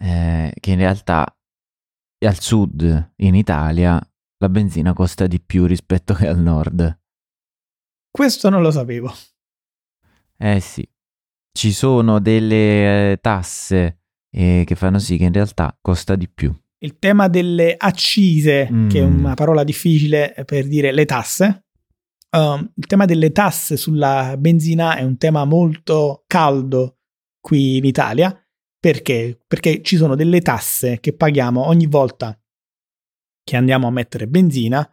eh, 0.00 0.52
che 0.58 0.70
in 0.70 0.78
realtà 0.78 1.36
al 2.24 2.40
sud, 2.40 3.12
in 3.16 3.34
Italia, 3.34 4.00
la 4.38 4.48
benzina 4.48 4.92
costa 4.92 5.26
di 5.26 5.40
più 5.40 5.66
rispetto 5.66 6.14
che 6.14 6.26
al 6.26 6.38
nord. 6.38 7.00
Questo 8.10 8.48
non 8.48 8.62
lo 8.62 8.70
sapevo. 8.70 9.12
Eh 10.38 10.60
sì, 10.60 10.88
ci 11.52 11.72
sono 11.72 12.18
delle 12.18 13.12
eh, 13.12 13.20
tasse 13.20 14.00
eh, 14.30 14.64
che 14.66 14.74
fanno 14.74 14.98
sì 14.98 15.16
che 15.16 15.24
in 15.24 15.32
realtà 15.32 15.76
costa 15.80 16.14
di 16.14 16.28
più 16.28 16.54
il 16.78 16.98
tema 16.98 17.28
delle 17.28 17.74
accise, 17.76 18.68
mm. 18.70 18.88
che 18.88 18.98
è 18.98 19.02
una 19.02 19.34
parola 19.34 19.64
difficile 19.64 20.34
per 20.44 20.66
dire 20.66 20.92
le 20.92 21.04
tasse. 21.04 21.64
Um, 22.30 22.70
il 22.74 22.86
tema 22.86 23.04
delle 23.06 23.32
tasse 23.32 23.76
sulla 23.76 24.36
benzina 24.38 24.96
è 24.96 25.02
un 25.02 25.16
tema 25.16 25.44
molto 25.44 26.24
caldo 26.26 26.98
qui 27.40 27.76
in 27.76 27.84
Italia. 27.84 28.38
Perché? 28.78 29.38
Perché 29.46 29.82
ci 29.82 29.96
sono 29.96 30.14
delle 30.14 30.40
tasse 30.40 31.00
che 31.00 31.14
paghiamo 31.14 31.66
ogni 31.66 31.86
volta 31.86 32.38
che 33.42 33.56
andiamo 33.56 33.86
a 33.86 33.90
mettere 33.90 34.26
benzina 34.26 34.88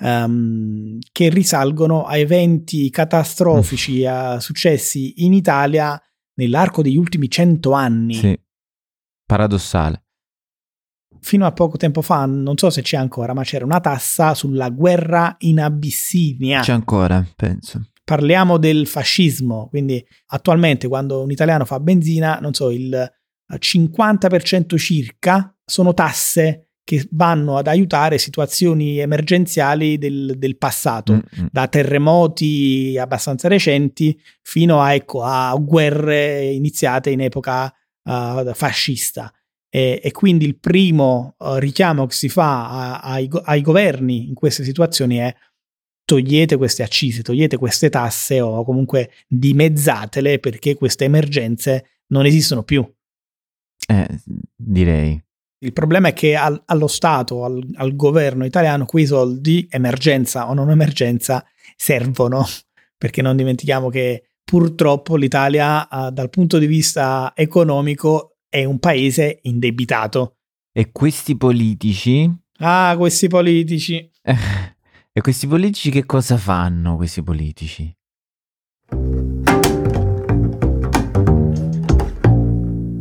um, 0.00 0.98
che 1.12 1.28
risalgono 1.28 2.04
a 2.04 2.16
eventi 2.16 2.90
catastrofici, 2.90 4.04
a 4.04 4.40
successi 4.40 5.24
in 5.24 5.32
Italia 5.32 6.00
nell'arco 6.34 6.82
degli 6.82 6.96
ultimi 6.96 7.30
cento 7.30 7.72
anni. 7.72 8.14
Sì, 8.14 8.40
paradossale 9.24 10.04
fino 11.20 11.46
a 11.46 11.52
poco 11.52 11.76
tempo 11.76 12.02
fa, 12.02 12.26
non 12.26 12.56
so 12.56 12.70
se 12.70 12.82
c'è 12.82 12.96
ancora, 12.96 13.32
ma 13.34 13.42
c'era 13.42 13.64
una 13.64 13.80
tassa 13.80 14.34
sulla 14.34 14.68
guerra 14.70 15.36
in 15.40 15.60
Abissinia. 15.60 16.60
C'è 16.60 16.72
ancora, 16.72 17.24
penso. 17.36 17.88
Parliamo 18.04 18.58
del 18.58 18.86
fascismo, 18.86 19.68
quindi 19.68 20.04
attualmente 20.28 20.88
quando 20.88 21.22
un 21.22 21.30
italiano 21.30 21.64
fa 21.64 21.78
benzina, 21.78 22.38
non 22.40 22.54
so, 22.54 22.70
il 22.70 23.12
50% 23.52 24.76
circa 24.76 25.54
sono 25.64 25.94
tasse 25.94 26.70
che 26.82 27.06
vanno 27.12 27.56
ad 27.56 27.68
aiutare 27.68 28.18
situazioni 28.18 28.98
emergenziali 28.98 29.96
del, 29.96 30.34
del 30.36 30.56
passato, 30.56 31.12
mm-hmm. 31.12 31.46
da 31.52 31.68
terremoti 31.68 32.98
abbastanza 32.98 33.46
recenti 33.46 34.20
fino 34.42 34.80
a, 34.80 34.94
ecco, 34.94 35.22
a 35.22 35.54
guerre 35.60 36.46
iniziate 36.46 37.10
in 37.10 37.20
epoca 37.20 37.72
uh, 38.02 38.52
fascista. 38.54 39.32
E, 39.72 40.00
e, 40.02 40.10
quindi 40.10 40.44
il 40.46 40.58
primo 40.58 41.36
uh, 41.38 41.54
richiamo 41.54 42.06
che 42.06 42.14
si 42.14 42.28
fa 42.28 42.70
a, 42.70 43.00
ai, 43.00 43.28
ai, 43.44 43.62
governi 43.62 44.26
in 44.26 44.34
queste 44.34 44.64
situazioni 44.64 45.18
è 45.18 45.32
togliete 46.04 46.56
queste 46.56 46.82
accise, 46.82 47.22
togliete 47.22 47.56
queste 47.56 47.88
tasse 47.88 48.40
o 48.40 48.64
comunque 48.64 49.12
dimezzatele 49.28 50.40
perché 50.40 50.74
queste 50.74 51.04
emergenze 51.04 52.00
non 52.08 52.26
esistono 52.26 52.64
più. 52.64 52.84
Eh, 53.86 54.08
direi. 54.56 55.22
Il 55.62 55.72
problema 55.72 56.08
è 56.08 56.12
che 56.14 56.34
al, 56.34 56.60
allo 56.66 56.88
Stato, 56.88 57.44
al, 57.44 57.64
al 57.74 57.94
governo 57.94 58.44
italiano, 58.44 58.86
quei 58.86 59.06
soldi, 59.06 59.68
emergenza 59.70 60.48
o 60.48 60.54
non 60.54 60.70
emergenza, 60.70 61.44
servono, 61.76 62.44
perché 62.98 63.22
non 63.22 63.36
dimentichiamo 63.36 63.88
che 63.88 64.30
purtroppo 64.42 65.14
l'Italia, 65.14 65.86
uh, 65.88 66.10
dal 66.10 66.30
punto 66.30 66.58
di 66.58 66.66
vista 66.66 67.32
economico, 67.36 68.38
è 68.50 68.64
un 68.64 68.80
paese 68.80 69.38
indebitato. 69.42 70.38
E 70.72 70.90
questi 70.90 71.36
politici? 71.36 72.30
Ah, 72.58 72.94
questi 72.98 73.28
politici. 73.28 74.10
e 75.12 75.20
questi 75.20 75.46
politici 75.46 75.90
che 75.90 76.04
cosa 76.04 76.36
fanno, 76.36 76.96
questi 76.96 77.22
politici? 77.22 77.94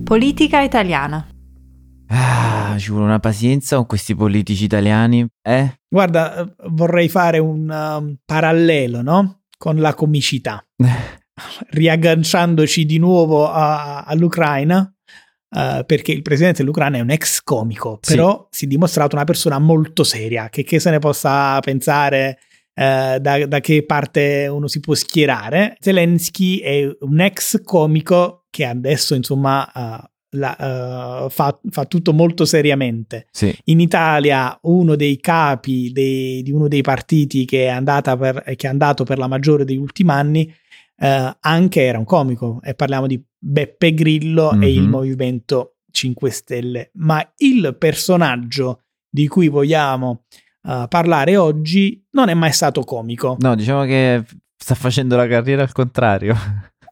Politica 0.03 0.61
italiana. 0.61 1.27
Ah, 2.07 2.75
ci 2.77 2.91
vuole 2.91 3.05
una 3.05 3.19
pazienza 3.19 3.75
con 3.75 3.85
questi 3.87 4.15
politici 4.15 4.63
italiani, 4.63 5.27
eh? 5.41 5.79
Guarda, 5.87 6.47
vorrei 6.69 7.09
fare 7.09 7.39
un 7.39 7.69
um, 7.69 8.15
parallelo, 8.23 9.01
no? 9.01 9.41
Con 9.57 9.77
la 9.77 9.93
comicità. 9.95 10.63
Riagganciandoci 11.69 12.85
di 12.85 12.97
nuovo 12.97 13.47
a, 13.49 14.03
all'Ucraina, 14.03 14.91
Uh, 15.51 15.83
perché 15.83 16.11
il 16.11 16.21
presidente 16.21 16.61
dell'Ucraina 16.61 16.97
è 16.97 17.01
un 17.01 17.09
ex 17.09 17.41
comico, 17.41 17.99
però 18.05 18.47
sì. 18.51 18.59
si 18.59 18.65
è 18.65 18.67
dimostrato 18.67 19.15
una 19.15 19.25
persona 19.25 19.57
molto 19.57 20.03
seria, 20.03 20.47
che, 20.49 20.63
che 20.63 20.79
se 20.79 20.91
ne 20.91 20.99
possa 20.99 21.59
pensare 21.59 22.37
uh, 22.75 23.17
da, 23.17 23.47
da, 23.47 23.59
che 23.59 23.83
parte 23.83 24.47
uno 24.47 24.67
si 24.67 24.79
può 24.79 24.93
schierare. 24.93 25.75
Zelensky 25.79 26.59
è 26.59 26.95
un 26.99 27.19
ex 27.19 27.63
comico 27.63 28.45
che 28.51 28.63
adesso 28.63 29.15
insomma 29.15 29.71
uh, 29.73 30.07
la, 30.37 31.27
fa, 31.31 31.59
fa, 31.69 31.85
tutto 31.85 32.13
molto 32.13 32.45
seriamente. 32.45 33.25
Sì. 33.31 33.55
In 33.65 33.79
Italia 33.79 34.55
uno 34.63 34.95
dei 34.95 35.19
capi 35.19 35.91
dei, 35.91 36.43
di 36.43 36.51
uno 36.51 36.67
dei 36.67 36.81
partiti 36.81 37.45
che 37.45 37.69
è, 37.69 37.81
per, 37.83 38.43
che 38.55 38.67
è 38.67 38.69
andato 38.69 39.03
per 39.03 39.17
la 39.17 39.27
maggiore 39.27 39.65
degli 39.65 39.77
ultimi 39.77 40.11
anni 40.11 40.53
eh, 40.99 41.37
anche 41.39 41.81
era 41.81 41.97
un 41.97 42.05
comico 42.05 42.59
e 42.61 42.73
parliamo 42.73 43.07
di 43.07 43.23
Beppe 43.37 43.93
Grillo 43.93 44.51
mm-hmm. 44.51 44.63
e 44.63 44.71
il 44.71 44.83
mhm. 44.83 44.89
Movimento 44.89 45.75
5 45.91 46.29
Stelle, 46.29 46.91
ma 46.95 47.25
il 47.37 47.75
personaggio 47.77 48.81
di 49.09 49.27
cui 49.27 49.47
vogliamo 49.47 50.25
uh, 50.63 50.87
parlare 50.87 51.35
oggi 51.35 52.05
non 52.11 52.29
è 52.29 52.33
mai 52.33 52.51
stato 52.51 52.83
comico. 52.83 53.37
No, 53.39 53.55
diciamo 53.55 53.85
che 53.85 54.23
sta 54.55 54.75
facendo 54.75 55.15
la 55.15 55.27
carriera 55.27 55.63
al 55.63 55.71
contrario. 55.71 56.35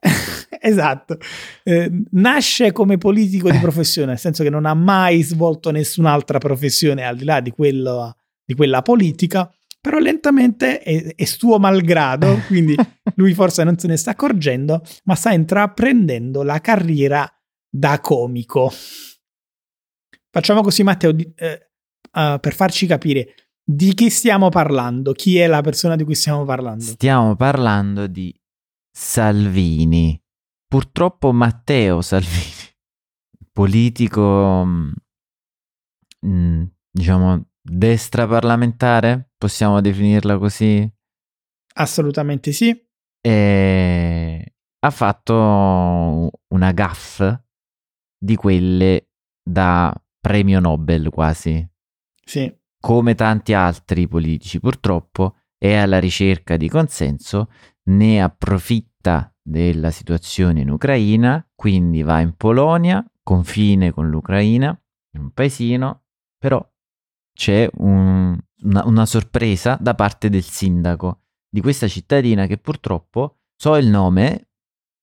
esatto, 0.60 1.18
eh, 1.62 2.02
nasce 2.12 2.72
come 2.72 2.98
politico 2.98 3.50
di 3.50 3.58
professione, 3.62 4.08
nel 4.08 4.18
senso 4.18 4.42
che 4.42 4.50
non 4.50 4.66
ha 4.66 4.74
mai 4.74 5.22
svolto 5.22 5.70
nessun'altra 5.70 6.38
professione 6.38 7.04
al 7.04 7.16
di 7.16 7.24
là 7.24 7.40
di 7.40 7.50
quello 7.50 8.16
di 8.48 8.54
quella 8.54 8.80
politica, 8.80 9.52
però 9.80 9.98
lentamente 9.98 10.80
è, 10.80 11.14
è 11.14 11.24
suo 11.24 11.58
malgrado, 11.58 12.40
quindi 12.46 12.74
lui 13.14 13.34
forse 13.34 13.64
non 13.64 13.78
se 13.78 13.86
ne 13.86 13.96
sta 13.96 14.10
accorgendo, 14.10 14.82
ma 15.04 15.14
sta 15.14 15.32
intraprendendo 15.32 16.42
la 16.42 16.60
carriera 16.60 17.30
da 17.68 18.00
comico. 18.00 18.70
Facciamo 20.30 20.62
così, 20.62 20.82
Matteo, 20.82 21.12
di, 21.12 21.30
eh, 21.36 21.70
uh, 22.12 22.38
per 22.38 22.54
farci 22.54 22.86
capire 22.86 23.34
di 23.62 23.92
chi 23.92 24.08
stiamo 24.08 24.48
parlando, 24.48 25.12
chi 25.12 25.38
è 25.38 25.46
la 25.46 25.60
persona 25.60 25.96
di 25.96 26.04
cui 26.04 26.14
stiamo 26.14 26.44
parlando. 26.44 26.84
Stiamo 26.84 27.36
parlando 27.36 28.06
di 28.06 28.34
Salvini. 28.90 30.20
Purtroppo 30.66 31.32
Matteo 31.32 32.02
Salvini, 32.02 32.52
politico, 33.52 34.64
mh, 34.64 34.92
mm, 36.26 36.30
mm, 36.30 36.64
diciamo, 36.90 37.47
destra 37.70 38.26
parlamentare, 38.26 39.30
possiamo 39.36 39.80
definirla 39.80 40.38
così? 40.38 40.90
Assolutamente 41.74 42.52
sì. 42.52 42.76
E 43.20 44.54
ha 44.80 44.90
fatto 44.90 46.30
una 46.48 46.72
gaff 46.72 47.22
di 48.18 48.36
quelle 48.36 49.10
da 49.42 49.94
premio 50.20 50.60
Nobel 50.60 51.10
quasi. 51.10 51.66
Sì. 52.24 52.54
Come 52.80 53.14
tanti 53.14 53.54
altri 53.54 54.06
politici, 54.06 54.60
purtroppo, 54.60 55.36
è 55.56 55.74
alla 55.74 55.98
ricerca 55.98 56.56
di 56.56 56.68
consenso, 56.68 57.50
ne 57.90 58.22
approfitta 58.22 59.34
della 59.42 59.90
situazione 59.90 60.60
in 60.60 60.70
Ucraina, 60.70 61.44
quindi 61.54 62.02
va 62.02 62.20
in 62.20 62.34
Polonia, 62.36 63.04
confine 63.22 63.90
con 63.90 64.08
l'Ucraina, 64.10 64.68
in 65.14 65.20
un 65.22 65.30
paesino, 65.32 66.04
però 66.38 66.64
c'è 67.38 67.70
un, 67.74 68.36
una, 68.64 68.84
una 68.84 69.06
sorpresa 69.06 69.78
da 69.80 69.94
parte 69.94 70.28
del 70.28 70.42
sindaco 70.42 71.20
di 71.48 71.60
questa 71.60 71.86
cittadina 71.86 72.46
che 72.46 72.58
purtroppo 72.58 73.38
so 73.56 73.76
il 73.76 73.86
nome, 73.86 74.48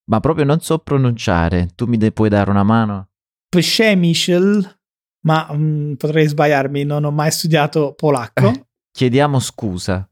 ma 0.10 0.20
proprio 0.20 0.44
non 0.44 0.60
so 0.60 0.80
pronunciare. 0.80 1.70
Tu 1.75 1.86
mi 1.86 1.96
de- 1.96 2.12
puoi 2.12 2.27
dare 2.27 2.50
una 2.50 2.63
mano? 2.63 3.12
Przemysl, 3.48 4.80
ma 5.22 5.48
um, 5.50 5.96
potrei 5.96 6.27
sbagliarmi, 6.27 6.84
non 6.84 7.06
ho 7.06 7.12
mai 7.12 7.32
studiato 7.32 7.94
polacco. 7.94 8.50
Eh, 8.50 8.65
chiediamo 8.92 9.39
scusa. 9.39 10.06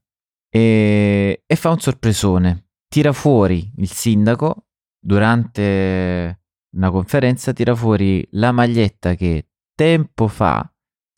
E, 0.50 1.44
e 1.46 1.56
fa 1.58 1.72
un 1.72 1.80
sorpresone. 1.80 2.70
Tira 2.88 3.12
fuori 3.12 3.70
il 3.78 3.92
sindaco 3.92 4.68
durante 4.98 6.40
una 6.74 6.90
conferenza, 6.90 7.52
tira 7.52 7.76
fuori 7.76 8.26
la 8.32 8.54
maglietta 8.54 9.16
che 9.16 9.50
tempo 9.76 10.30
fa 10.30 10.73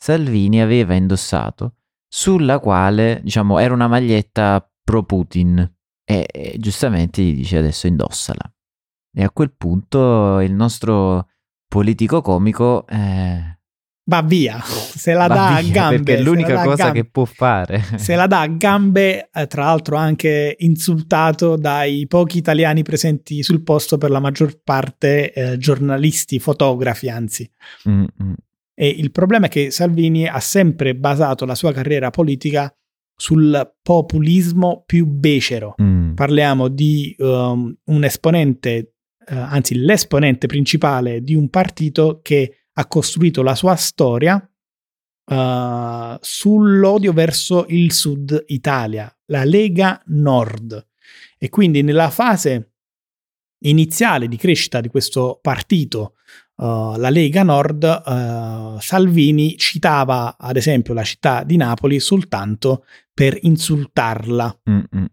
Salvini 0.05 0.61
aveva 0.61 0.93
indossato, 0.93 1.77
sulla 2.07 2.59
quale, 2.59 3.21
diciamo, 3.23 3.57
era 3.57 3.73
una 3.73 3.87
maglietta 3.87 4.63
pro 4.83 5.01
Putin. 5.01 5.57
E, 6.07 6.27
e 6.31 6.55
giustamente 6.59 7.23
gli 7.23 7.33
dice 7.33 7.57
adesso 7.57 7.87
indossala. 7.87 8.53
E 9.11 9.23
a 9.23 9.31
quel 9.31 9.51
punto 9.57 10.41
il 10.41 10.53
nostro 10.53 11.29
politico 11.67 12.21
comico 12.21 12.85
eh, 12.85 13.57
va 14.07 14.21
via, 14.21 14.61
se 14.61 15.13
la 15.13 15.27
dà 15.27 15.55
a 15.55 15.63
gambe. 15.63 16.03
Perché 16.03 16.21
è 16.21 16.21
l'unica 16.21 16.61
cosa 16.61 16.91
che 16.91 17.05
può 17.05 17.25
fare. 17.25 17.81
Se 17.97 18.13
la 18.13 18.27
dà 18.27 18.41
a 18.41 18.47
gambe, 18.47 19.31
eh, 19.33 19.47
tra 19.47 19.63
l'altro 19.63 19.95
anche 19.95 20.55
insultato 20.59 21.55
dai 21.55 22.05
pochi 22.05 22.37
italiani 22.37 22.83
presenti 22.83 23.41
sul 23.41 23.63
posto, 23.63 23.97
per 23.97 24.11
la 24.11 24.19
maggior 24.19 24.61
parte 24.63 25.33
eh, 25.33 25.57
giornalisti, 25.57 26.37
fotografi 26.37 27.09
anzi. 27.09 27.51
Mm-hmm. 27.89 28.33
E 28.75 28.89
il 28.89 29.09
problema 29.11 29.45
è 29.45 29.49
che 29.49 29.71
Salvini 29.71 30.27
ha 30.27 30.39
sempre 30.39 30.95
basato 30.95 31.45
la 31.45 31.55
sua 31.55 31.71
carriera 31.71 32.09
politica 32.09 32.71
sul 33.15 33.75
populismo 33.81 34.83
più 34.85 35.05
becero. 35.05 35.75
Mm. 35.81 36.13
Parliamo 36.13 36.67
di 36.67 37.15
um, 37.19 37.73
un 37.85 38.03
esponente, 38.03 38.95
uh, 39.29 39.35
anzi 39.35 39.75
l'esponente 39.75 40.47
principale 40.47 41.21
di 41.21 41.33
un 41.33 41.49
partito 41.49 42.19
che 42.21 42.65
ha 42.73 42.87
costruito 42.87 43.41
la 43.41 43.55
sua 43.55 43.75
storia 43.77 44.35
uh, 44.35 46.17
sull'odio 46.19 47.13
verso 47.13 47.65
il 47.69 47.93
sud 47.93 48.43
Italia, 48.47 49.09
la 49.27 49.45
Lega 49.45 50.01
Nord. 50.07 50.85
E 51.37 51.49
quindi 51.49 51.81
nella 51.81 52.09
fase 52.09 52.73
iniziale 53.59 54.27
di 54.27 54.35
crescita 54.35 54.81
di 54.81 54.89
questo 54.89 55.39
partito, 55.41 56.15
uh, 56.57 56.95
la 56.97 57.09
Lega 57.09 57.43
Nord, 57.43 57.83
uh, 57.83 58.79
Salvini 58.79 59.57
citava 59.57 60.37
ad 60.37 60.55
esempio 60.57 60.93
la 60.93 61.03
città 61.03 61.43
di 61.43 61.57
Napoli 61.57 61.99
soltanto 61.99 62.85
per 63.13 63.37
insultarla. 63.41 64.61
Mm-mm. 64.69 65.07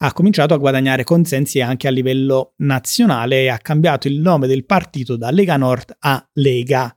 Ha 0.00 0.12
cominciato 0.12 0.54
a 0.54 0.58
guadagnare 0.58 1.02
consensi 1.02 1.60
anche 1.60 1.88
a 1.88 1.90
livello 1.90 2.52
nazionale 2.58 3.42
e 3.42 3.48
ha 3.48 3.58
cambiato 3.58 4.06
il 4.06 4.20
nome 4.20 4.46
del 4.46 4.64
partito 4.64 5.16
da 5.16 5.30
Lega 5.30 5.56
Nord 5.56 5.96
a 5.98 6.24
Lega 6.34 6.96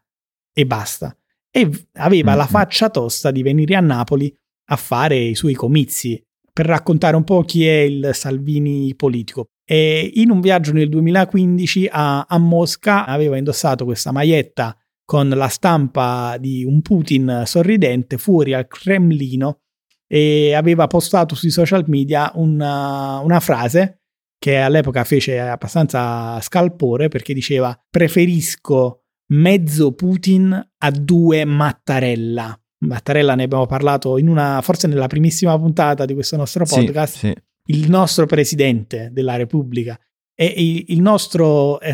e 0.53 0.65
basta. 0.65 1.15
E 1.49 1.87
aveva 1.93 2.31
mm-hmm. 2.31 2.39
la 2.39 2.45
faccia 2.45 2.89
tosta 2.89 3.31
di 3.31 3.41
venire 3.41 3.75
a 3.75 3.79
Napoli 3.79 4.33
a 4.65 4.75
fare 4.75 5.17
i 5.17 5.35
suoi 5.35 5.53
comizi 5.53 6.23
per 6.53 6.65
raccontare 6.65 7.15
un 7.15 7.23
po' 7.23 7.43
chi 7.43 7.65
è 7.65 7.79
il 7.79 8.11
Salvini 8.13 8.93
politico. 8.95 9.47
E 9.71 10.11
in 10.15 10.31
un 10.31 10.41
viaggio 10.41 10.73
nel 10.73 10.89
2015 10.89 11.87
a, 11.89 12.25
a 12.27 12.37
Mosca 12.37 13.05
aveva 13.05 13.37
indossato 13.37 13.85
questa 13.85 14.11
maglietta 14.11 14.77
con 15.05 15.29
la 15.29 15.47
stampa 15.47 16.35
di 16.37 16.65
un 16.65 16.81
Putin 16.81 17.43
sorridente 17.45 18.17
fuori 18.17 18.53
al 18.53 18.67
Cremlino 18.67 19.61
e 20.07 20.53
aveva 20.55 20.87
postato 20.87 21.35
sui 21.35 21.51
social 21.51 21.85
media 21.87 22.33
una, 22.35 23.19
una 23.19 23.39
frase 23.39 24.01
che 24.37 24.57
all'epoca 24.57 25.05
fece 25.05 25.39
abbastanza 25.39 26.41
scalpore 26.41 27.07
perché 27.07 27.33
diceva 27.33 27.73
preferisco 27.89 29.05
mezzo 29.27 29.93
Putin 29.93 30.69
a 30.79 30.91
due 30.91 31.45
Mattarella. 31.45 32.59
Mattarella 32.79 33.35
ne 33.35 33.43
abbiamo 33.43 33.67
parlato 33.67 34.17
in 34.17 34.27
una, 34.27 34.59
forse 34.61 34.87
nella 34.87 35.07
primissima 35.07 35.57
puntata 35.57 36.03
di 36.03 36.13
questo 36.13 36.35
nostro 36.35 36.65
podcast. 36.65 37.13
Sì, 37.13 37.27
sì. 37.27 37.35
Il 37.65 37.89
nostro 37.89 38.25
presidente 38.25 39.09
della 39.11 39.35
Repubblica 39.35 39.99
e 40.33 40.83
il, 40.87 41.01
nostro 41.01 41.79
eh, 41.79 41.93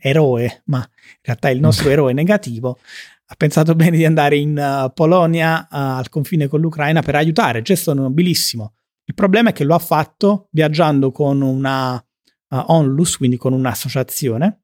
eroe, 0.00 0.62
ma 0.66 0.78
in 0.78 1.18
realtà 1.22 1.50
il 1.50 1.60
nostro 1.60 1.88
eroe 1.90 2.12
negativo, 2.12 2.78
ha 3.30 3.34
pensato 3.36 3.74
bene 3.74 3.96
di 3.96 4.04
andare 4.04 4.36
in 4.36 4.58
uh, 4.58 4.92
Polonia 4.92 5.60
uh, 5.60 5.66
al 5.70 6.08
confine 6.08 6.48
con 6.48 6.60
l'Ucraina 6.60 7.02
per 7.02 7.14
aiutare, 7.14 7.62
gesto 7.62 7.92
nobilissimo. 7.92 8.74
Il 9.04 9.14
problema 9.14 9.50
è 9.50 9.52
che 9.52 9.64
lo 9.64 9.74
ha 9.74 9.78
fatto 9.78 10.48
viaggiando 10.50 11.10
con 11.10 11.40
una 11.40 11.94
uh, 11.94 12.02
onlus, 12.48 13.16
quindi 13.16 13.36
con 13.36 13.52
un'associazione, 13.52 14.62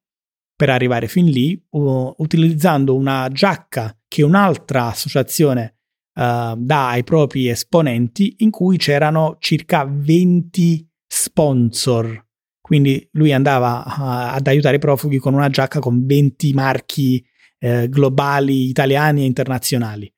per 0.57 0.71
arrivare 0.71 1.09
fin 1.09 1.27
lì, 1.27 1.63
uh, 1.71 2.15
utilizzando 2.19 2.95
una 2.95 3.29
giacca 3.31 3.97
che 4.09 4.23
un'altra 4.23 4.87
associazione 4.87 5.74
uh, 6.15 6.57
dà 6.57 6.89
ai 6.89 7.05
propri 7.05 7.49
esponenti, 7.49 8.37
in 8.39 8.51
cui 8.51 8.77
c'erano 8.77 9.37
circa 9.39 9.87
20 9.89 10.89
sponsor. 11.07 12.23
Quindi 12.61 13.07
lui 13.13 13.33
andava 13.33 13.85
uh, 13.85 14.37
ad 14.37 14.47
aiutare 14.47 14.77
i 14.77 14.81
profughi 14.81 15.19
con 15.19 15.35
una 15.35 15.51
giacca 15.51 15.81
con 15.81 16.05
20 16.07 16.53
marchi 16.55 17.25
eh, 17.65 17.89
globali, 17.89 18.69
italiani 18.69 19.23
e 19.23 19.25
internazionali. 19.25 20.13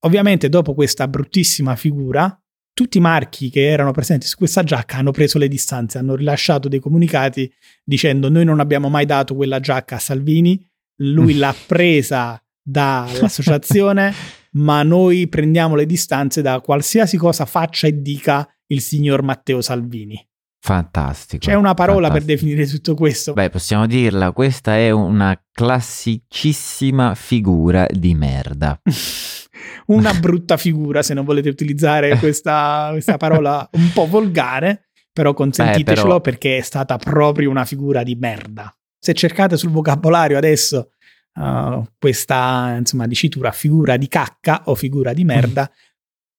Ovviamente 0.00 0.50
dopo 0.50 0.74
questa 0.74 1.08
bruttissima 1.08 1.74
figura, 1.74 2.38
tutti 2.74 2.98
i 2.98 3.00
marchi 3.00 3.48
che 3.48 3.66
erano 3.66 3.92
presenti 3.92 4.26
su 4.26 4.36
questa 4.36 4.62
giacca 4.62 4.98
hanno 4.98 5.10
preso 5.10 5.38
le 5.38 5.48
distanze, 5.48 5.96
hanno 5.96 6.14
rilasciato 6.14 6.68
dei 6.68 6.78
comunicati 6.78 7.50
dicendo 7.82 8.28
noi 8.28 8.44
non 8.44 8.60
abbiamo 8.60 8.90
mai 8.90 9.06
dato 9.06 9.34
quella 9.34 9.58
giacca 9.58 9.96
a 9.96 9.98
Salvini, 9.98 10.62
lui 10.96 11.36
l'ha 11.38 11.54
presa 11.66 12.38
dall'associazione, 12.62 14.12
ma 14.56 14.82
noi 14.82 15.28
prendiamo 15.28 15.74
le 15.74 15.86
distanze 15.86 16.42
da 16.42 16.60
qualsiasi 16.60 17.16
cosa 17.16 17.44
faccia 17.44 17.86
e 17.86 18.00
dica 18.00 18.48
il 18.66 18.80
signor 18.80 19.22
Matteo 19.22 19.60
Salvini. 19.60 20.26
Fantastico. 20.58 21.46
C'è 21.46 21.54
una 21.54 21.74
parola 21.74 22.08
fantastico. 22.08 22.26
per 22.26 22.36
definire 22.36 22.66
tutto 22.66 22.94
questo. 22.94 23.32
Beh, 23.34 23.50
possiamo 23.50 23.86
dirla, 23.86 24.32
questa 24.32 24.76
è 24.76 24.90
una 24.90 25.40
classicissima 25.52 27.14
figura 27.14 27.86
di 27.88 28.14
merda. 28.14 28.80
una 29.86 30.12
brutta 30.14 30.56
figura, 30.56 31.02
se 31.02 31.14
non 31.14 31.24
volete 31.24 31.48
utilizzare 31.48 32.16
questa, 32.18 32.88
questa 32.90 33.16
parola 33.16 33.68
un 33.72 33.90
po' 33.92 34.06
volgare, 34.06 34.88
però 35.12 35.34
consentitecelo 35.34 35.94
Beh, 35.94 36.02
però... 36.02 36.20
perché 36.20 36.56
è 36.56 36.62
stata 36.62 36.96
proprio 36.96 37.50
una 37.50 37.64
figura 37.64 38.02
di 38.02 38.16
merda. 38.16 38.74
Se 38.98 39.14
cercate 39.14 39.56
sul 39.56 39.70
vocabolario 39.70 40.36
adesso 40.36 40.90
uh, 41.36 41.84
questa 41.98 42.74
insomma, 42.78 43.06
dicitura 43.06 43.52
figura 43.52 43.96
di 43.96 44.08
cacca 44.08 44.62
o 44.66 44.74
figura 44.74 45.12
di 45.12 45.24
merda, 45.24 45.70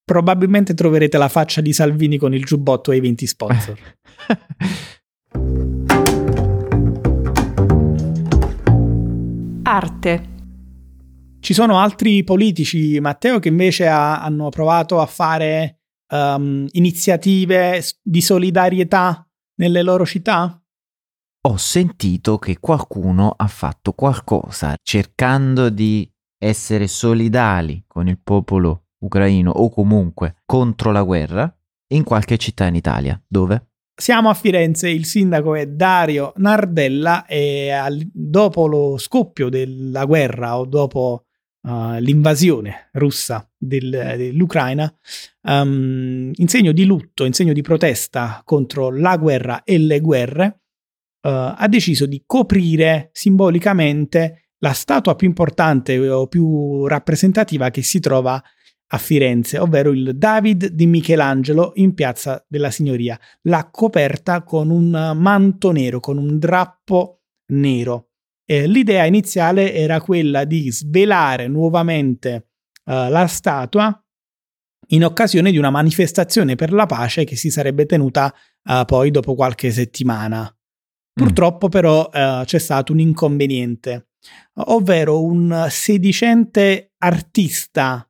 probabilmente 0.04 0.74
troverete 0.74 1.18
la 1.18 1.30
faccia 1.30 1.62
di 1.62 1.74
Salvini 1.74 2.18
con 2.18 2.34
il 2.34 2.44
giubbotto 2.44 2.92
e 2.92 2.98
i 2.98 3.00
20 3.00 3.28
sponsor. 3.28 3.80
Arte 9.64 10.24
Ci 11.42 11.54
sono 11.54 11.78
altri 11.78 12.24
politici, 12.24 13.00
Matteo, 13.02 13.40
che 13.40 13.50
invece 13.50 13.88
ha, 13.88 14.22
hanno 14.24 14.48
provato 14.48 15.02
a 15.02 15.06
fare 15.06 15.82
um, 16.10 16.66
iniziative 16.72 17.84
di 18.02 18.22
solidarietà 18.22 19.28
nelle 19.56 19.82
loro 19.82 20.06
città? 20.06 20.62
Ho 21.50 21.56
sentito 21.56 22.38
che 22.40 22.58
qualcuno 22.60 23.34
ha 23.34 23.48
fatto 23.48 23.94
qualcosa 23.94 24.76
cercando 24.84 25.70
di 25.70 26.06
essere 26.38 26.88
solidali 26.88 27.86
con 27.88 28.10
il 28.10 28.20
popolo 28.22 28.88
ucraino 29.00 29.52
o 29.52 29.70
comunque 29.70 30.42
contro 30.46 30.92
la 30.92 31.04
guerra 31.04 31.50
in 31.94 32.04
qualche 32.04 32.36
città 32.36 32.66
in 32.66 32.76
Italia. 32.76 33.24
Dove? 33.26 33.70
Siamo 33.96 34.28
a 34.28 34.34
Firenze, 34.34 34.90
il 34.90 35.06
sindaco 35.06 35.56
è 35.56 35.68
Dario 35.68 36.34
Nardella 36.36 37.26
e 37.26 37.70
al, 37.70 37.98
dopo 38.12 38.68
lo 38.68 38.98
scoppio 38.98 39.48
della 39.48 40.04
guerra 40.04 40.60
o 40.60 40.66
dopo 40.66 41.28
uh, 41.62 41.94
l'invasione 42.00 42.90
russa 42.92 43.50
del, 43.58 43.90
dell'Ucraina, 44.18 44.94
um, 45.44 46.30
in 46.34 46.48
segno 46.50 46.74
di 46.74 46.84
lutto, 46.84 47.24
in 47.24 47.32
segno 47.32 47.54
di 47.54 47.62
protesta 47.62 48.42
contro 48.44 48.92
la 48.92 49.16
guerra 49.16 49.64
e 49.64 49.78
le 49.78 50.02
guerre, 50.02 50.64
ha 51.22 51.68
deciso 51.68 52.06
di 52.06 52.24
coprire 52.26 53.10
simbolicamente 53.12 54.52
la 54.60 54.72
statua 54.72 55.16
più 55.16 55.28
importante 55.28 55.98
o 56.10 56.28
più 56.28 56.88
rappresentativa 56.88 57.70
che 57.70 57.82
si 57.82 58.00
trova 58.00 58.42
a 58.90 58.98
Firenze, 58.98 59.60
ovvero 59.60 59.92
il 59.92 60.18
David 60.18 60.68
di 60.68 60.86
Michelangelo 60.86 61.74
in 61.76 61.94
Piazza 61.94 62.44
della 62.48 62.72
Signoria. 62.72 63.20
L'ha 63.44 63.70
coperta 63.70 64.44
con 64.44 64.70
un 64.70 65.14
manto 65.16 65.72
nero, 65.72 66.00
con 66.00 66.18
un 66.18 66.40
drappo 66.40 67.24
nero. 67.48 68.12
Eh, 68.46 68.66
l'idea 68.66 69.06
iniziale 69.06 69.74
era 69.74 70.00
quella 70.00 70.46
di 70.46 70.72
svelare 70.72 71.48
nuovamente 71.48 72.52
uh, 72.86 73.10
la 73.10 73.28
statua 73.28 74.02
in 74.92 75.04
occasione 75.04 75.52
di 75.52 75.58
una 75.58 75.70
manifestazione 75.70 76.56
per 76.56 76.72
la 76.72 76.86
pace 76.86 77.26
che 77.26 77.36
si 77.36 77.50
sarebbe 77.50 77.86
tenuta 77.86 78.34
uh, 78.64 78.86
poi 78.86 79.12
dopo 79.12 79.36
qualche 79.36 79.70
settimana. 79.70 80.50
Mm. 81.18 81.24
Purtroppo 81.24 81.70
però 81.70 82.10
uh, 82.12 82.44
c'è 82.44 82.60
stato 82.60 82.92
un 82.92 83.00
inconveniente, 83.00 84.10
ovvero 84.54 85.24
un 85.24 85.68
sedicente 85.70 86.92
artista 86.98 88.08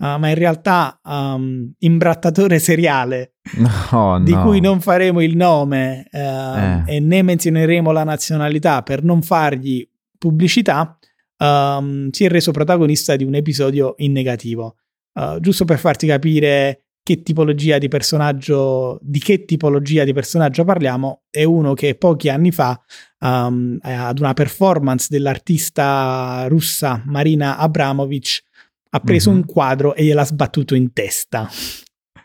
Uh, 0.00 0.16
ma 0.16 0.30
in 0.30 0.34
realtà 0.34 0.98
um, 1.04 1.70
imbrattatore 1.80 2.58
seriale 2.58 3.34
oh, 3.92 4.18
di 4.20 4.32
no. 4.32 4.44
cui 4.44 4.58
non 4.58 4.80
faremo 4.80 5.20
il 5.20 5.36
nome 5.36 6.06
uh, 6.10 6.16
eh. 6.16 6.82
e 6.86 7.00
né 7.00 7.20
menzioneremo 7.20 7.92
la 7.92 8.02
nazionalità 8.02 8.82
per 8.82 9.04
non 9.04 9.20
fargli 9.20 9.86
pubblicità, 10.16 10.98
um, 11.36 12.08
si 12.12 12.24
è 12.24 12.30
reso 12.30 12.50
protagonista 12.50 13.14
di 13.14 13.24
un 13.24 13.34
episodio 13.34 13.94
in 13.98 14.12
negativo. 14.12 14.76
Uh, 15.12 15.38
giusto 15.38 15.66
per 15.66 15.78
farti 15.78 16.06
capire 16.06 16.84
che 17.02 17.22
tipologia 17.22 17.78
di 17.78 17.88
personaggio, 17.88 18.98
di 19.02 19.18
che 19.18 19.44
tipologia 19.44 20.04
di 20.04 20.12
personaggio 20.12 20.64
parliamo, 20.64 21.22
è 21.30 21.44
uno 21.44 21.74
che 21.74 21.94
pochi 21.94 22.28
anni 22.28 22.52
fa, 22.52 22.80
um, 23.20 23.78
ad 23.80 24.18
una 24.18 24.34
performance 24.34 25.08
dell'artista 25.10 26.46
russa 26.48 27.02
Marina 27.06 27.56
Abramovic, 27.56 28.42
ha 28.90 29.00
preso 29.00 29.30
mm-hmm. 29.30 29.38
un 29.38 29.46
quadro 29.46 29.94
e 29.94 30.04
gliel'ha 30.04 30.24
sbattuto 30.24 30.74
in 30.74 30.92
testa. 30.92 31.48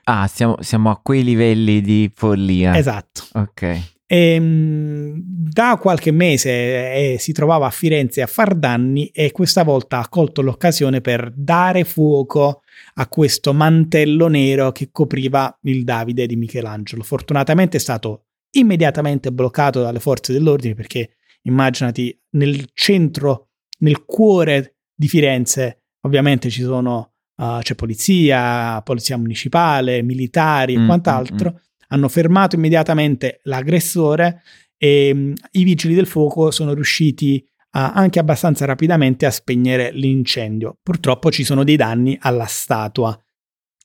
Ah, 0.03 0.27
siamo, 0.27 0.57
siamo 0.59 0.91
a 0.91 0.99
quei 1.01 1.23
livelli 1.23 1.81
di 1.81 2.11
follia. 2.13 2.77
Esatto. 2.77 3.23
Ok. 3.33 3.94
E, 4.07 4.33
ehm, 4.33 5.13
da 5.17 5.77
qualche 5.79 6.11
mese 6.11 6.49
eh, 6.49 7.15
si 7.17 7.31
trovava 7.31 7.67
a 7.67 7.71
Firenze 7.71 8.21
a 8.21 8.27
far 8.27 8.55
danni 8.55 9.07
e 9.07 9.31
questa 9.31 9.63
volta 9.63 9.99
ha 9.99 10.09
colto 10.09 10.41
l'occasione 10.41 11.01
per 11.01 11.31
dare 11.35 11.83
fuoco 11.85 12.61
a 12.95 13.07
questo 13.07 13.53
mantello 13.53 14.27
nero 14.27 14.71
che 14.71 14.89
copriva 14.91 15.57
il 15.63 15.83
Davide 15.83 16.27
di 16.27 16.35
Michelangelo. 16.35 17.03
Fortunatamente 17.03 17.77
è 17.77 17.79
stato 17.79 18.25
immediatamente 18.51 19.31
bloccato 19.31 19.81
dalle 19.81 19.99
forze 19.99 20.33
dell'ordine 20.33 20.75
perché 20.75 21.17
immaginati 21.43 22.17
nel 22.31 22.69
centro, 22.73 23.49
nel 23.79 24.03
cuore 24.05 24.77
di 24.93 25.07
Firenze 25.07 25.79
Ovviamente 26.05 26.49
ci 26.49 26.61
sono, 26.61 27.13
uh, 27.37 27.59
c'è 27.59 27.73
polizia, 27.73 28.81
polizia 28.83 29.17
municipale, 29.17 30.03
militari 30.03 30.75
e 30.75 30.79
mm, 30.79 30.85
quant'altro. 30.85 31.51
Mm, 31.51 31.53
mm. 31.53 31.57
Hanno 31.95 32.09
fermato 32.09 32.57
immediatamente 32.57 33.39
l'aggressore 33.43 34.41
e 34.77 35.11
um, 35.13 35.33
i 35.51 35.63
vigili 35.63 35.93
del 35.95 36.07
fuoco 36.07 36.51
sono 36.51 36.73
riusciti 36.73 37.41
uh, 37.47 37.47
anche 37.71 38.19
abbastanza 38.19 38.65
rapidamente 38.65 39.25
a 39.25 39.31
spegnere 39.31 39.91
l'incendio. 39.91 40.77
Purtroppo 40.83 41.31
ci 41.31 41.45
sono 41.45 41.63
dei 41.63 41.77
danni 41.77 42.17
alla 42.19 42.47
statua. 42.47 43.17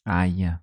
Aia. 0.03 0.61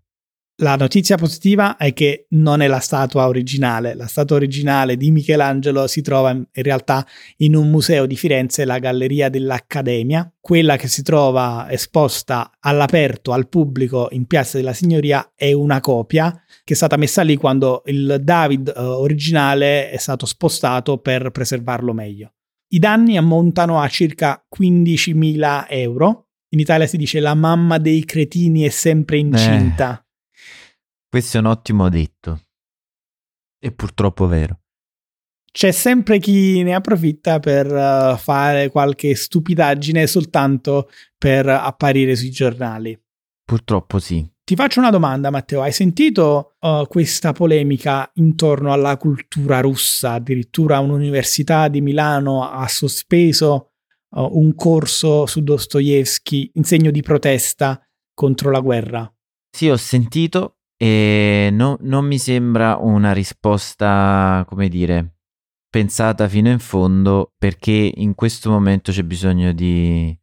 La 0.59 0.75
notizia 0.75 1.17
positiva 1.17 1.77
è 1.77 1.93
che 1.93 2.25
non 2.29 2.61
è 2.61 2.67
la 2.67 2.79
statua 2.79 3.27
originale. 3.27 3.93
La 3.93 4.07
statua 4.07 4.37
originale 4.37 4.97
di 4.97 5.11
Michelangelo 5.11 5.85
si 5.85 6.01
trova 6.01 6.31
in 6.31 6.47
realtà 6.51 7.05
in 7.37 7.55
un 7.55 7.69
museo 7.69 8.07
di 8.07 8.15
Firenze, 8.15 8.65
la 8.65 8.79
Galleria 8.79 9.29
dell'Accademia. 9.29 10.33
Quella 10.39 10.75
che 10.75 10.87
si 10.87 11.03
trova 11.03 11.67
esposta 11.69 12.49
all'aperto 12.59 13.33
al 13.33 13.49
pubblico 13.49 14.07
in 14.11 14.25
Piazza 14.25 14.57
della 14.57 14.73
Signoria 14.73 15.31
è 15.35 15.51
una 15.51 15.79
copia 15.79 16.31
che 16.63 16.73
è 16.73 16.75
stata 16.75 16.97
messa 16.97 17.21
lì 17.21 17.35
quando 17.35 17.83
il 17.85 18.17
David 18.23 18.73
eh, 18.75 18.79
originale 18.81 19.91
è 19.91 19.97
stato 19.97 20.25
spostato 20.25 20.97
per 20.97 21.29
preservarlo 21.29 21.93
meglio. 21.93 22.33
I 22.69 22.79
danni 22.79 23.15
ammontano 23.15 23.79
a 23.79 23.87
circa 23.89 24.43
15.000 24.57 25.65
euro. 25.69 26.29
In 26.49 26.59
Italia 26.59 26.87
si 26.87 26.97
dice 26.97 27.19
la 27.19 27.35
mamma 27.35 27.77
dei 27.77 28.03
cretini 28.05 28.63
è 28.63 28.69
sempre 28.69 29.19
incinta. 29.19 29.99
Eh. 30.01 30.05
Questo 31.09 31.37
è 31.37 31.39
un 31.39 31.45
ottimo 31.45 31.87
detto. 31.89 32.41
E 33.59 33.71
purtroppo 33.71 34.27
vero. 34.27 34.59
C'è 35.49 35.71
sempre 35.71 36.19
chi 36.19 36.61
ne 36.61 36.75
approfitta 36.75 37.39
per 37.39 37.65
uh, 37.65 38.17
fare 38.17 38.69
qualche 38.69 39.15
stupidaggine 39.15 40.05
soltanto 40.05 40.89
per 41.17 41.47
apparire 41.47 42.15
sui 42.15 42.29
giornali. 42.29 42.99
Purtroppo 43.43 43.97
sì. 43.97 44.29
Ti 44.43 44.55
faccio 44.55 44.79
una 44.79 44.91
domanda, 44.91 45.29
Matteo. 45.29 45.61
Hai 45.61 45.71
sentito 45.71 46.55
uh, 46.59 46.85
questa 46.87 47.31
polemica 47.31 48.09
intorno 48.15 48.71
alla 48.71 48.97
cultura 48.97 49.61
russa? 49.61 50.11
Addirittura 50.11 50.79
un'università 50.79 51.69
di 51.69 51.81
Milano 51.81 52.47
ha 52.47 52.67
sospeso 52.67 53.71
uh, 54.09 54.37
un 54.37 54.53
corso 54.55 55.25
su 55.25 55.41
Dostoevsky 55.41 56.51
in 56.53 56.65
segno 56.65 56.91
di 56.91 57.01
protesta 57.01 57.81
contro 58.13 58.51
la 58.51 58.59
guerra. 58.59 59.11
Sì, 59.49 59.69
ho 59.69 59.77
sentito 59.77 60.56
e 60.77 61.49
no, 61.51 61.77
non 61.81 62.05
mi 62.05 62.19
sembra 62.19 62.77
una 62.77 63.11
risposta, 63.11 64.45
come 64.47 64.69
dire, 64.69 65.17
pensata 65.69 66.27
fino 66.27 66.49
in 66.49 66.59
fondo 66.59 67.33
perché 67.37 67.91
in 67.95 68.13
questo 68.13 68.51
momento 68.51 68.91
c'è 68.91 69.03
bisogno 69.03 69.51
di, 69.53 70.15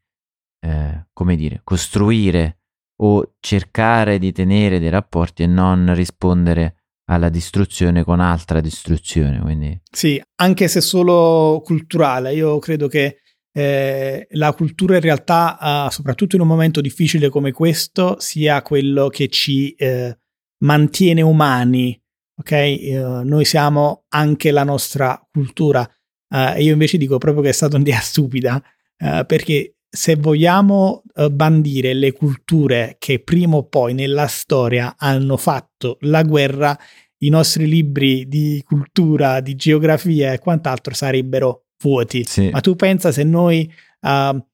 eh, 0.60 1.06
come 1.12 1.36
dire, 1.36 1.60
costruire 1.64 2.60
o 3.02 3.34
cercare 3.40 4.18
di 4.18 4.30
tenere 4.30 4.78
dei 4.78 4.90
rapporti 4.90 5.42
e 5.42 5.46
non 5.46 5.92
rispondere 5.94 6.76
alla 7.06 7.28
distruzione 7.28 8.04
con 8.04 8.20
altra 8.20 8.60
distruzione. 8.60 9.40
Quindi... 9.40 9.78
Sì, 9.90 10.22
anche 10.36 10.68
se 10.68 10.80
solo 10.80 11.60
culturale, 11.64 12.32
io 12.32 12.58
credo 12.60 12.86
che 12.86 13.18
eh, 13.52 14.26
la 14.30 14.52
cultura 14.52 14.94
in 14.94 15.00
realtà, 15.00 15.86
uh, 15.86 15.90
soprattutto 15.90 16.36
in 16.36 16.42
un 16.42 16.48
momento 16.48 16.80
difficile 16.80 17.28
come 17.28 17.52
questo, 17.52 18.16
sia 18.18 18.62
quello 18.62 19.08
che 19.08 19.28
ci 19.28 19.72
eh, 19.72 20.18
mantiene 20.64 21.22
umani, 21.22 21.98
ok? 22.37 22.77
Uh, 22.81 23.27
noi 23.27 23.44
siamo 23.44 24.05
anche 24.09 24.50
la 24.50 24.64
nostra 24.64 25.20
cultura. 25.31 25.88
Uh, 26.29 26.59
io 26.61 26.72
invece 26.72 26.98
dico 26.98 27.18
proprio 27.18 27.42
che 27.42 27.50
è 27.50 27.53
stata 27.53 27.77
un'idea 27.77 28.00
stupida, 28.03 28.62
uh, 28.98 29.24
perché 29.27 29.77
se 29.94 30.16
vogliamo 30.16 31.05
bandire 31.31 31.94
le 31.94 32.11
culture 32.11 32.96
che 32.98 33.22
prima 33.22 33.59
o 33.59 33.68
poi 33.68 33.94
nella 33.94 34.27
storia 34.27 34.96
hanno 34.98 35.37
fatto 35.37 35.98
la 36.00 36.24
guerra, 36.24 36.77
i 37.18 37.29
nostri 37.29 37.68
libri 37.68 38.27
di 38.27 38.61
cultura, 38.66 39.38
di 39.38 39.55
geografia 39.55 40.33
e 40.33 40.40
quant'altro 40.40 40.94
sarebbero 40.94 41.66
vuoti. 41.81 42.24
Sì. 42.24 42.48
Ma 42.50 42.59
tu 42.59 42.74
pensa 42.74 43.12
se 43.12 43.22
noi 43.22 43.72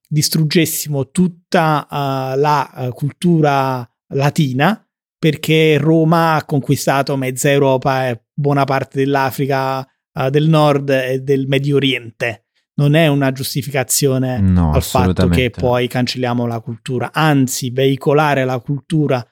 distruggessimo 0.07 1.09
tutta 1.09 1.87
la 2.37 2.90
cultura 2.92 3.90
latina, 4.09 4.89
perché 5.20 5.76
Roma 5.76 6.37
ha 6.37 6.44
conquistato 6.46 7.14
mezza 7.14 7.50
Europa 7.50 8.09
e 8.09 8.22
buona 8.33 8.64
parte 8.64 8.98
dell'Africa 9.00 9.80
uh, 9.80 10.30
del 10.30 10.48
Nord 10.48 10.88
e 10.88 11.20
del 11.20 11.46
Medio 11.46 11.76
Oriente. 11.76 12.46
Non 12.76 12.94
è 12.94 13.06
una 13.06 13.30
giustificazione 13.30 14.40
no, 14.40 14.72
al 14.72 14.83
fatto 14.83 15.28
che 15.28 15.50
poi 15.50 15.88
cancelliamo 15.88 16.46
la 16.46 16.61
cultura, 16.61 17.11
anzi 17.12 17.68
veicolare 17.70 18.46
la 18.46 18.59
cultura 18.61 19.22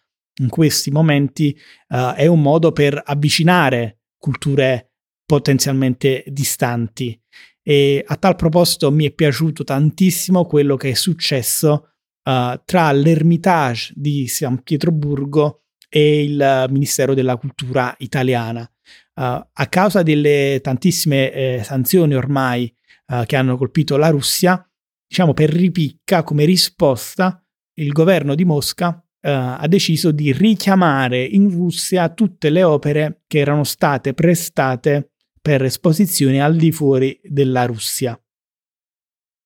in 0.42 0.50
questi 0.50 0.90
momenti 0.90 1.58
uh, 1.88 2.12
è 2.14 2.26
un 2.26 2.42
modo 2.42 2.70
per 2.70 3.02
avvicinare 3.02 4.02
culture 4.18 4.92
potenzialmente 5.24 6.22
distanti. 6.26 7.18
E 7.62 8.04
a 8.06 8.16
tal 8.16 8.36
proposito 8.36 8.90
mi 8.90 9.06
è 9.06 9.10
piaciuto 9.10 9.64
tantissimo 9.64 10.44
quello 10.44 10.76
che 10.76 10.90
è 10.90 10.94
successo 10.94 11.92
uh, 12.24 12.60
tra 12.66 12.92
l'Ermitage 12.92 13.94
di 13.96 14.28
San 14.28 14.62
Pietroburgo 14.62 15.62
e 15.88 16.22
il 16.22 16.66
Ministero 16.70 17.14
della 17.14 17.36
Cultura 17.36 17.94
italiana. 17.98 18.62
Uh, 19.14 19.22
a 19.52 19.66
causa 19.68 20.02
delle 20.02 20.60
tantissime 20.62 21.32
eh, 21.32 21.62
sanzioni 21.64 22.14
ormai 22.14 22.72
uh, 23.06 23.24
che 23.24 23.36
hanno 23.36 23.56
colpito 23.56 23.96
la 23.96 24.10
Russia, 24.10 24.64
diciamo 25.06 25.34
per 25.34 25.50
ripicca, 25.50 26.22
come 26.22 26.44
risposta, 26.44 27.42
il 27.78 27.92
governo 27.92 28.34
di 28.34 28.44
Mosca 28.44 28.88
uh, 28.88 29.02
ha 29.20 29.66
deciso 29.66 30.10
di 30.12 30.32
richiamare 30.32 31.22
in 31.24 31.50
Russia 31.50 32.08
tutte 32.10 32.50
le 32.50 32.62
opere 32.62 33.22
che 33.26 33.38
erano 33.38 33.64
state 33.64 34.14
prestate 34.14 35.10
per 35.40 35.64
esposizioni 35.64 36.40
al 36.40 36.56
di 36.56 36.70
fuori 36.70 37.18
della 37.22 37.64
Russia. 37.64 38.20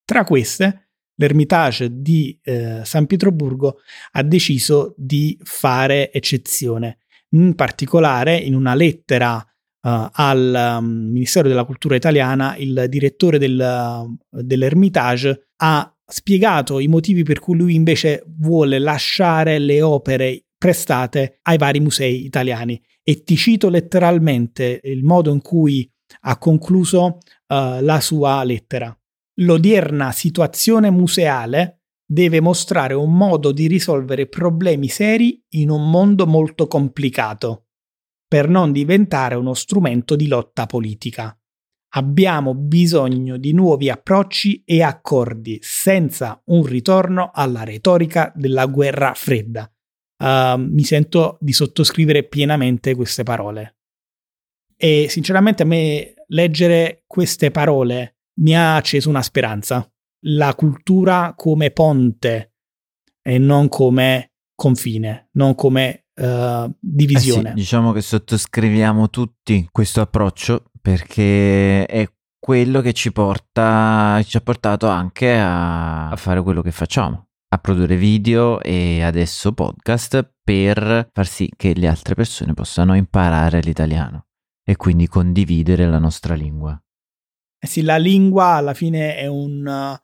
Tra 0.05 0.25
queste, 0.25 0.91
l'Ermitage 1.17 2.01
di 2.01 2.39
eh, 2.43 2.81
San 2.85 3.07
Pietroburgo 3.07 3.79
ha 4.13 4.23
deciso 4.23 4.95
di 4.97 5.39
fare 5.43 6.13
eccezione. 6.13 6.99
In 7.31 7.55
particolare, 7.55 8.37
in 8.37 8.55
una 8.55 8.75
lettera 8.75 9.37
uh, 9.37 10.09
al 10.13 10.79
um, 10.81 11.11
Ministero 11.11 11.49
della 11.49 11.65
Cultura 11.65 11.97
italiana, 11.97 12.57
il 12.57 12.87
direttore 12.89 13.39
del, 13.39 13.59
uh, 13.59 14.19
dell'Ermitage 14.43 15.49
ha 15.57 15.95
spiegato 16.05 16.79
i 16.79 16.89
motivi 16.89 17.23
per 17.23 17.39
cui 17.39 17.57
lui 17.57 17.75
invece 17.75 18.23
vuole 18.39 18.79
lasciare 18.79 19.59
le 19.59 19.81
opere 19.81 20.45
prestate 20.59 21.39
ai 21.43 21.57
vari 21.57 21.81
musei 21.81 22.25
italiani. 22.25 22.81
E 23.03 23.25
ti 23.25 23.37
cito 23.37 23.69
letteralmente 23.69 24.81
il 24.85 25.03
modo 25.03 25.33
in 25.33 25.41
cui 25.41 25.91
ha 26.21 26.37
concluso 26.39 27.05
uh, 27.05 27.81
la 27.81 28.01
sua 28.01 28.45
lettera. 28.45 28.95
L'odierna 29.37 30.13
situazione 30.13 30.91
museale 30.91 31.83
deve 32.05 32.41
mostrare 32.41 32.93
un 32.93 33.17
modo 33.17 33.53
di 33.53 33.67
risolvere 33.67 34.27
problemi 34.27 34.89
seri 34.89 35.43
in 35.51 35.71
un 35.71 35.89
mondo 35.89 36.27
molto 36.27 36.67
complicato, 36.67 37.69
per 38.29 38.49
non 38.49 38.73
diventare 38.73 39.35
uno 39.35 39.55
strumento 39.55 40.17
di 40.17 40.27
lotta 40.29 40.67
politica. 40.67 41.35
Abbiamo 41.95 42.55
bisogno 42.55 43.39
di 43.39 43.53
nuovi 43.53 43.89
approcci 43.89 44.63
e 44.65 44.83
accordi 44.83 45.59
senza 45.63 46.41
un 46.47 46.65
ritorno 46.65 47.31
alla 47.33 47.65
retorica 47.65 48.31
della 48.35 48.67
guerra 48.67 49.15
fredda. 49.15 49.71
Uh, 50.19 50.59
mi 50.59 50.85
sento 50.85 51.39
di 51.41 51.53
sottoscrivere 51.53 52.25
pienamente 52.25 52.95
queste 52.95 53.23
parole. 53.23 53.79
E 54.77 55.07
sinceramente 55.09 55.63
a 55.63 55.67
me 55.67 56.15
leggere 56.29 57.05
queste 57.07 57.51
parole 57.51 58.17
mi 58.41 58.57
ha 58.57 58.77
acceso 58.77 59.09
una 59.09 59.23
speranza. 59.23 59.87
La 60.27 60.55
cultura 60.55 61.35
come 61.37 61.71
ponte 61.71 62.55
e 63.23 63.39
non 63.39 63.69
come 63.69 64.33
confine, 64.55 65.29
non 65.33 65.55
come 65.55 66.07
uh, 66.15 66.73
divisione. 66.79 67.49
Eh 67.49 67.53
sì, 67.53 67.55
diciamo 67.55 67.93
che 67.93 68.01
sottoscriviamo 68.01 69.11
tutti 69.11 69.67
questo 69.71 70.01
approccio 70.01 70.65
perché 70.81 71.87
è 71.87 72.09
quello 72.39 72.81
che 72.81 72.93
ci 72.93 73.13
porta, 73.13 74.21
ci 74.25 74.37
ha 74.37 74.41
portato 74.41 74.89
anche 74.89 75.33
a, 75.39 76.11
a 76.11 76.17
fare 76.17 76.43
quello 76.43 76.63
che 76.63 76.73
facciamo, 76.73 77.29
a 77.49 77.59
produrre 77.59 77.97
video 77.97 78.61
e 78.61 79.03
adesso 79.03 79.53
podcast 79.53 80.33
per 80.43 81.09
far 81.13 81.27
sì 81.27 81.49
che 81.57 81.73
le 81.75 81.87
altre 81.87 82.15
persone 82.15 82.53
possano 82.53 82.95
imparare 82.97 83.61
l'italiano 83.61 84.27
e 84.65 84.77
quindi 84.77 85.07
condividere 85.07 85.87
la 85.87 85.99
nostra 85.99 86.35
lingua. 86.35 86.81
Eh 87.65 87.69
sì, 87.69 87.83
la 87.83 87.97
lingua 87.97 88.55
alla 88.55 88.75
fine 88.75 89.15
è, 89.15 89.29
un, 89.29 89.97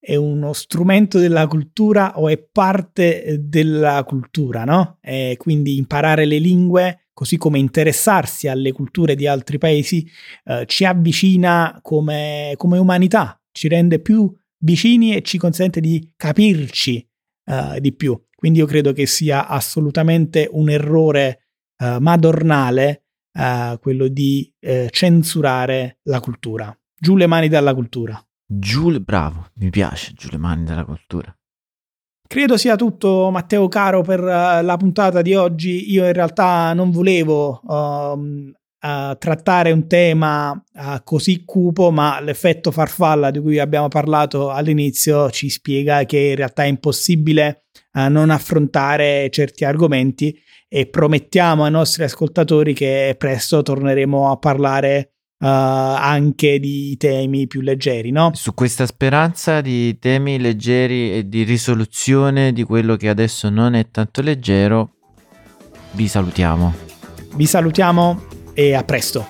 è 0.00 0.16
uno 0.16 0.52
strumento 0.52 1.20
della 1.20 1.46
cultura 1.46 2.18
o 2.18 2.28
è 2.28 2.36
parte 2.38 3.36
della 3.38 4.02
cultura, 4.02 4.64
no? 4.64 4.98
E 5.00 5.36
quindi 5.38 5.76
imparare 5.76 6.24
le 6.24 6.38
lingue, 6.38 7.06
così 7.12 7.36
come 7.36 7.60
interessarsi 7.60 8.48
alle 8.48 8.72
culture 8.72 9.14
di 9.14 9.28
altri 9.28 9.58
paesi, 9.58 10.04
eh, 10.44 10.64
ci 10.66 10.84
avvicina 10.84 11.78
come, 11.82 12.54
come, 12.56 12.78
umanità, 12.78 13.40
ci 13.52 13.68
rende 13.68 14.00
più 14.00 14.28
vicini 14.58 15.14
e 15.14 15.22
ci 15.22 15.38
consente 15.38 15.78
di 15.80 16.14
capirci 16.16 17.08
eh, 17.44 17.80
di 17.80 17.94
più. 17.94 18.20
Quindi 18.34 18.58
io 18.58 18.66
credo 18.66 18.92
che 18.92 19.06
sia 19.06 19.46
assolutamente 19.46 20.48
un 20.50 20.68
errore 20.68 21.46
eh, 21.76 21.96
madornale 22.00 23.04
eh, 23.32 23.78
quello 23.80 24.08
di 24.08 24.52
eh, 24.58 24.88
censurare 24.90 26.00
la 26.08 26.18
cultura. 26.18 26.76
Giù 27.04 27.16
le 27.16 27.26
mani 27.26 27.48
dalla 27.48 27.74
cultura. 27.74 28.18
Giù, 28.46 28.98
bravo, 28.98 29.48
mi 29.56 29.68
piace, 29.68 30.14
giù 30.14 30.28
le 30.30 30.38
mani 30.38 30.64
dalla 30.64 30.86
cultura. 30.86 31.36
Credo 32.26 32.56
sia 32.56 32.76
tutto, 32.76 33.28
Matteo 33.30 33.68
caro, 33.68 34.00
per 34.00 34.20
uh, 34.20 34.64
la 34.64 34.76
puntata 34.78 35.20
di 35.20 35.34
oggi. 35.34 35.92
Io 35.92 36.06
in 36.06 36.14
realtà 36.14 36.72
non 36.72 36.90
volevo 36.90 37.60
um, 37.62 38.50
uh, 38.50 39.18
trattare 39.18 39.70
un 39.70 39.86
tema 39.86 40.50
uh, 40.52 41.02
così 41.04 41.44
cupo, 41.44 41.90
ma 41.90 42.22
l'effetto 42.22 42.70
farfalla 42.70 43.30
di 43.30 43.38
cui 43.38 43.58
abbiamo 43.58 43.88
parlato 43.88 44.48
all'inizio 44.48 45.28
ci 45.28 45.50
spiega 45.50 46.04
che 46.04 46.18
in 46.18 46.36
realtà 46.36 46.62
è 46.62 46.68
impossibile 46.68 47.66
non 48.08 48.30
affrontare 48.30 49.30
certi 49.30 49.64
argomenti 49.64 50.36
e 50.68 50.88
promettiamo 50.88 51.64
ai 51.64 51.70
nostri 51.70 52.02
ascoltatori 52.02 52.74
che 52.74 53.14
presto 53.16 53.62
torneremo 53.62 54.32
a 54.32 54.36
parlare 54.36 55.13
anche 55.48 56.58
di 56.58 56.96
temi 56.96 57.46
più 57.46 57.60
leggeri, 57.60 58.10
no? 58.10 58.30
Su 58.34 58.54
questa 58.54 58.86
speranza 58.86 59.60
di 59.60 59.98
temi 59.98 60.38
leggeri 60.38 61.12
e 61.14 61.28
di 61.28 61.42
risoluzione 61.42 62.52
di 62.52 62.62
quello 62.62 62.96
che 62.96 63.08
adesso 63.08 63.50
non 63.50 63.74
è 63.74 63.90
tanto 63.90 64.22
leggero, 64.22 64.90
vi 65.92 66.08
salutiamo. 66.08 66.74
Vi 67.34 67.46
salutiamo 67.46 68.22
e 68.54 68.74
a 68.74 68.84
presto. 68.84 69.26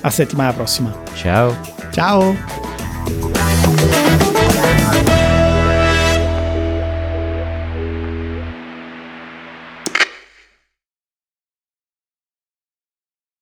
A 0.00 0.10
settimana 0.10 0.52
prossima. 0.52 0.92
Ciao. 1.14 1.56
Ciao. 1.90 2.71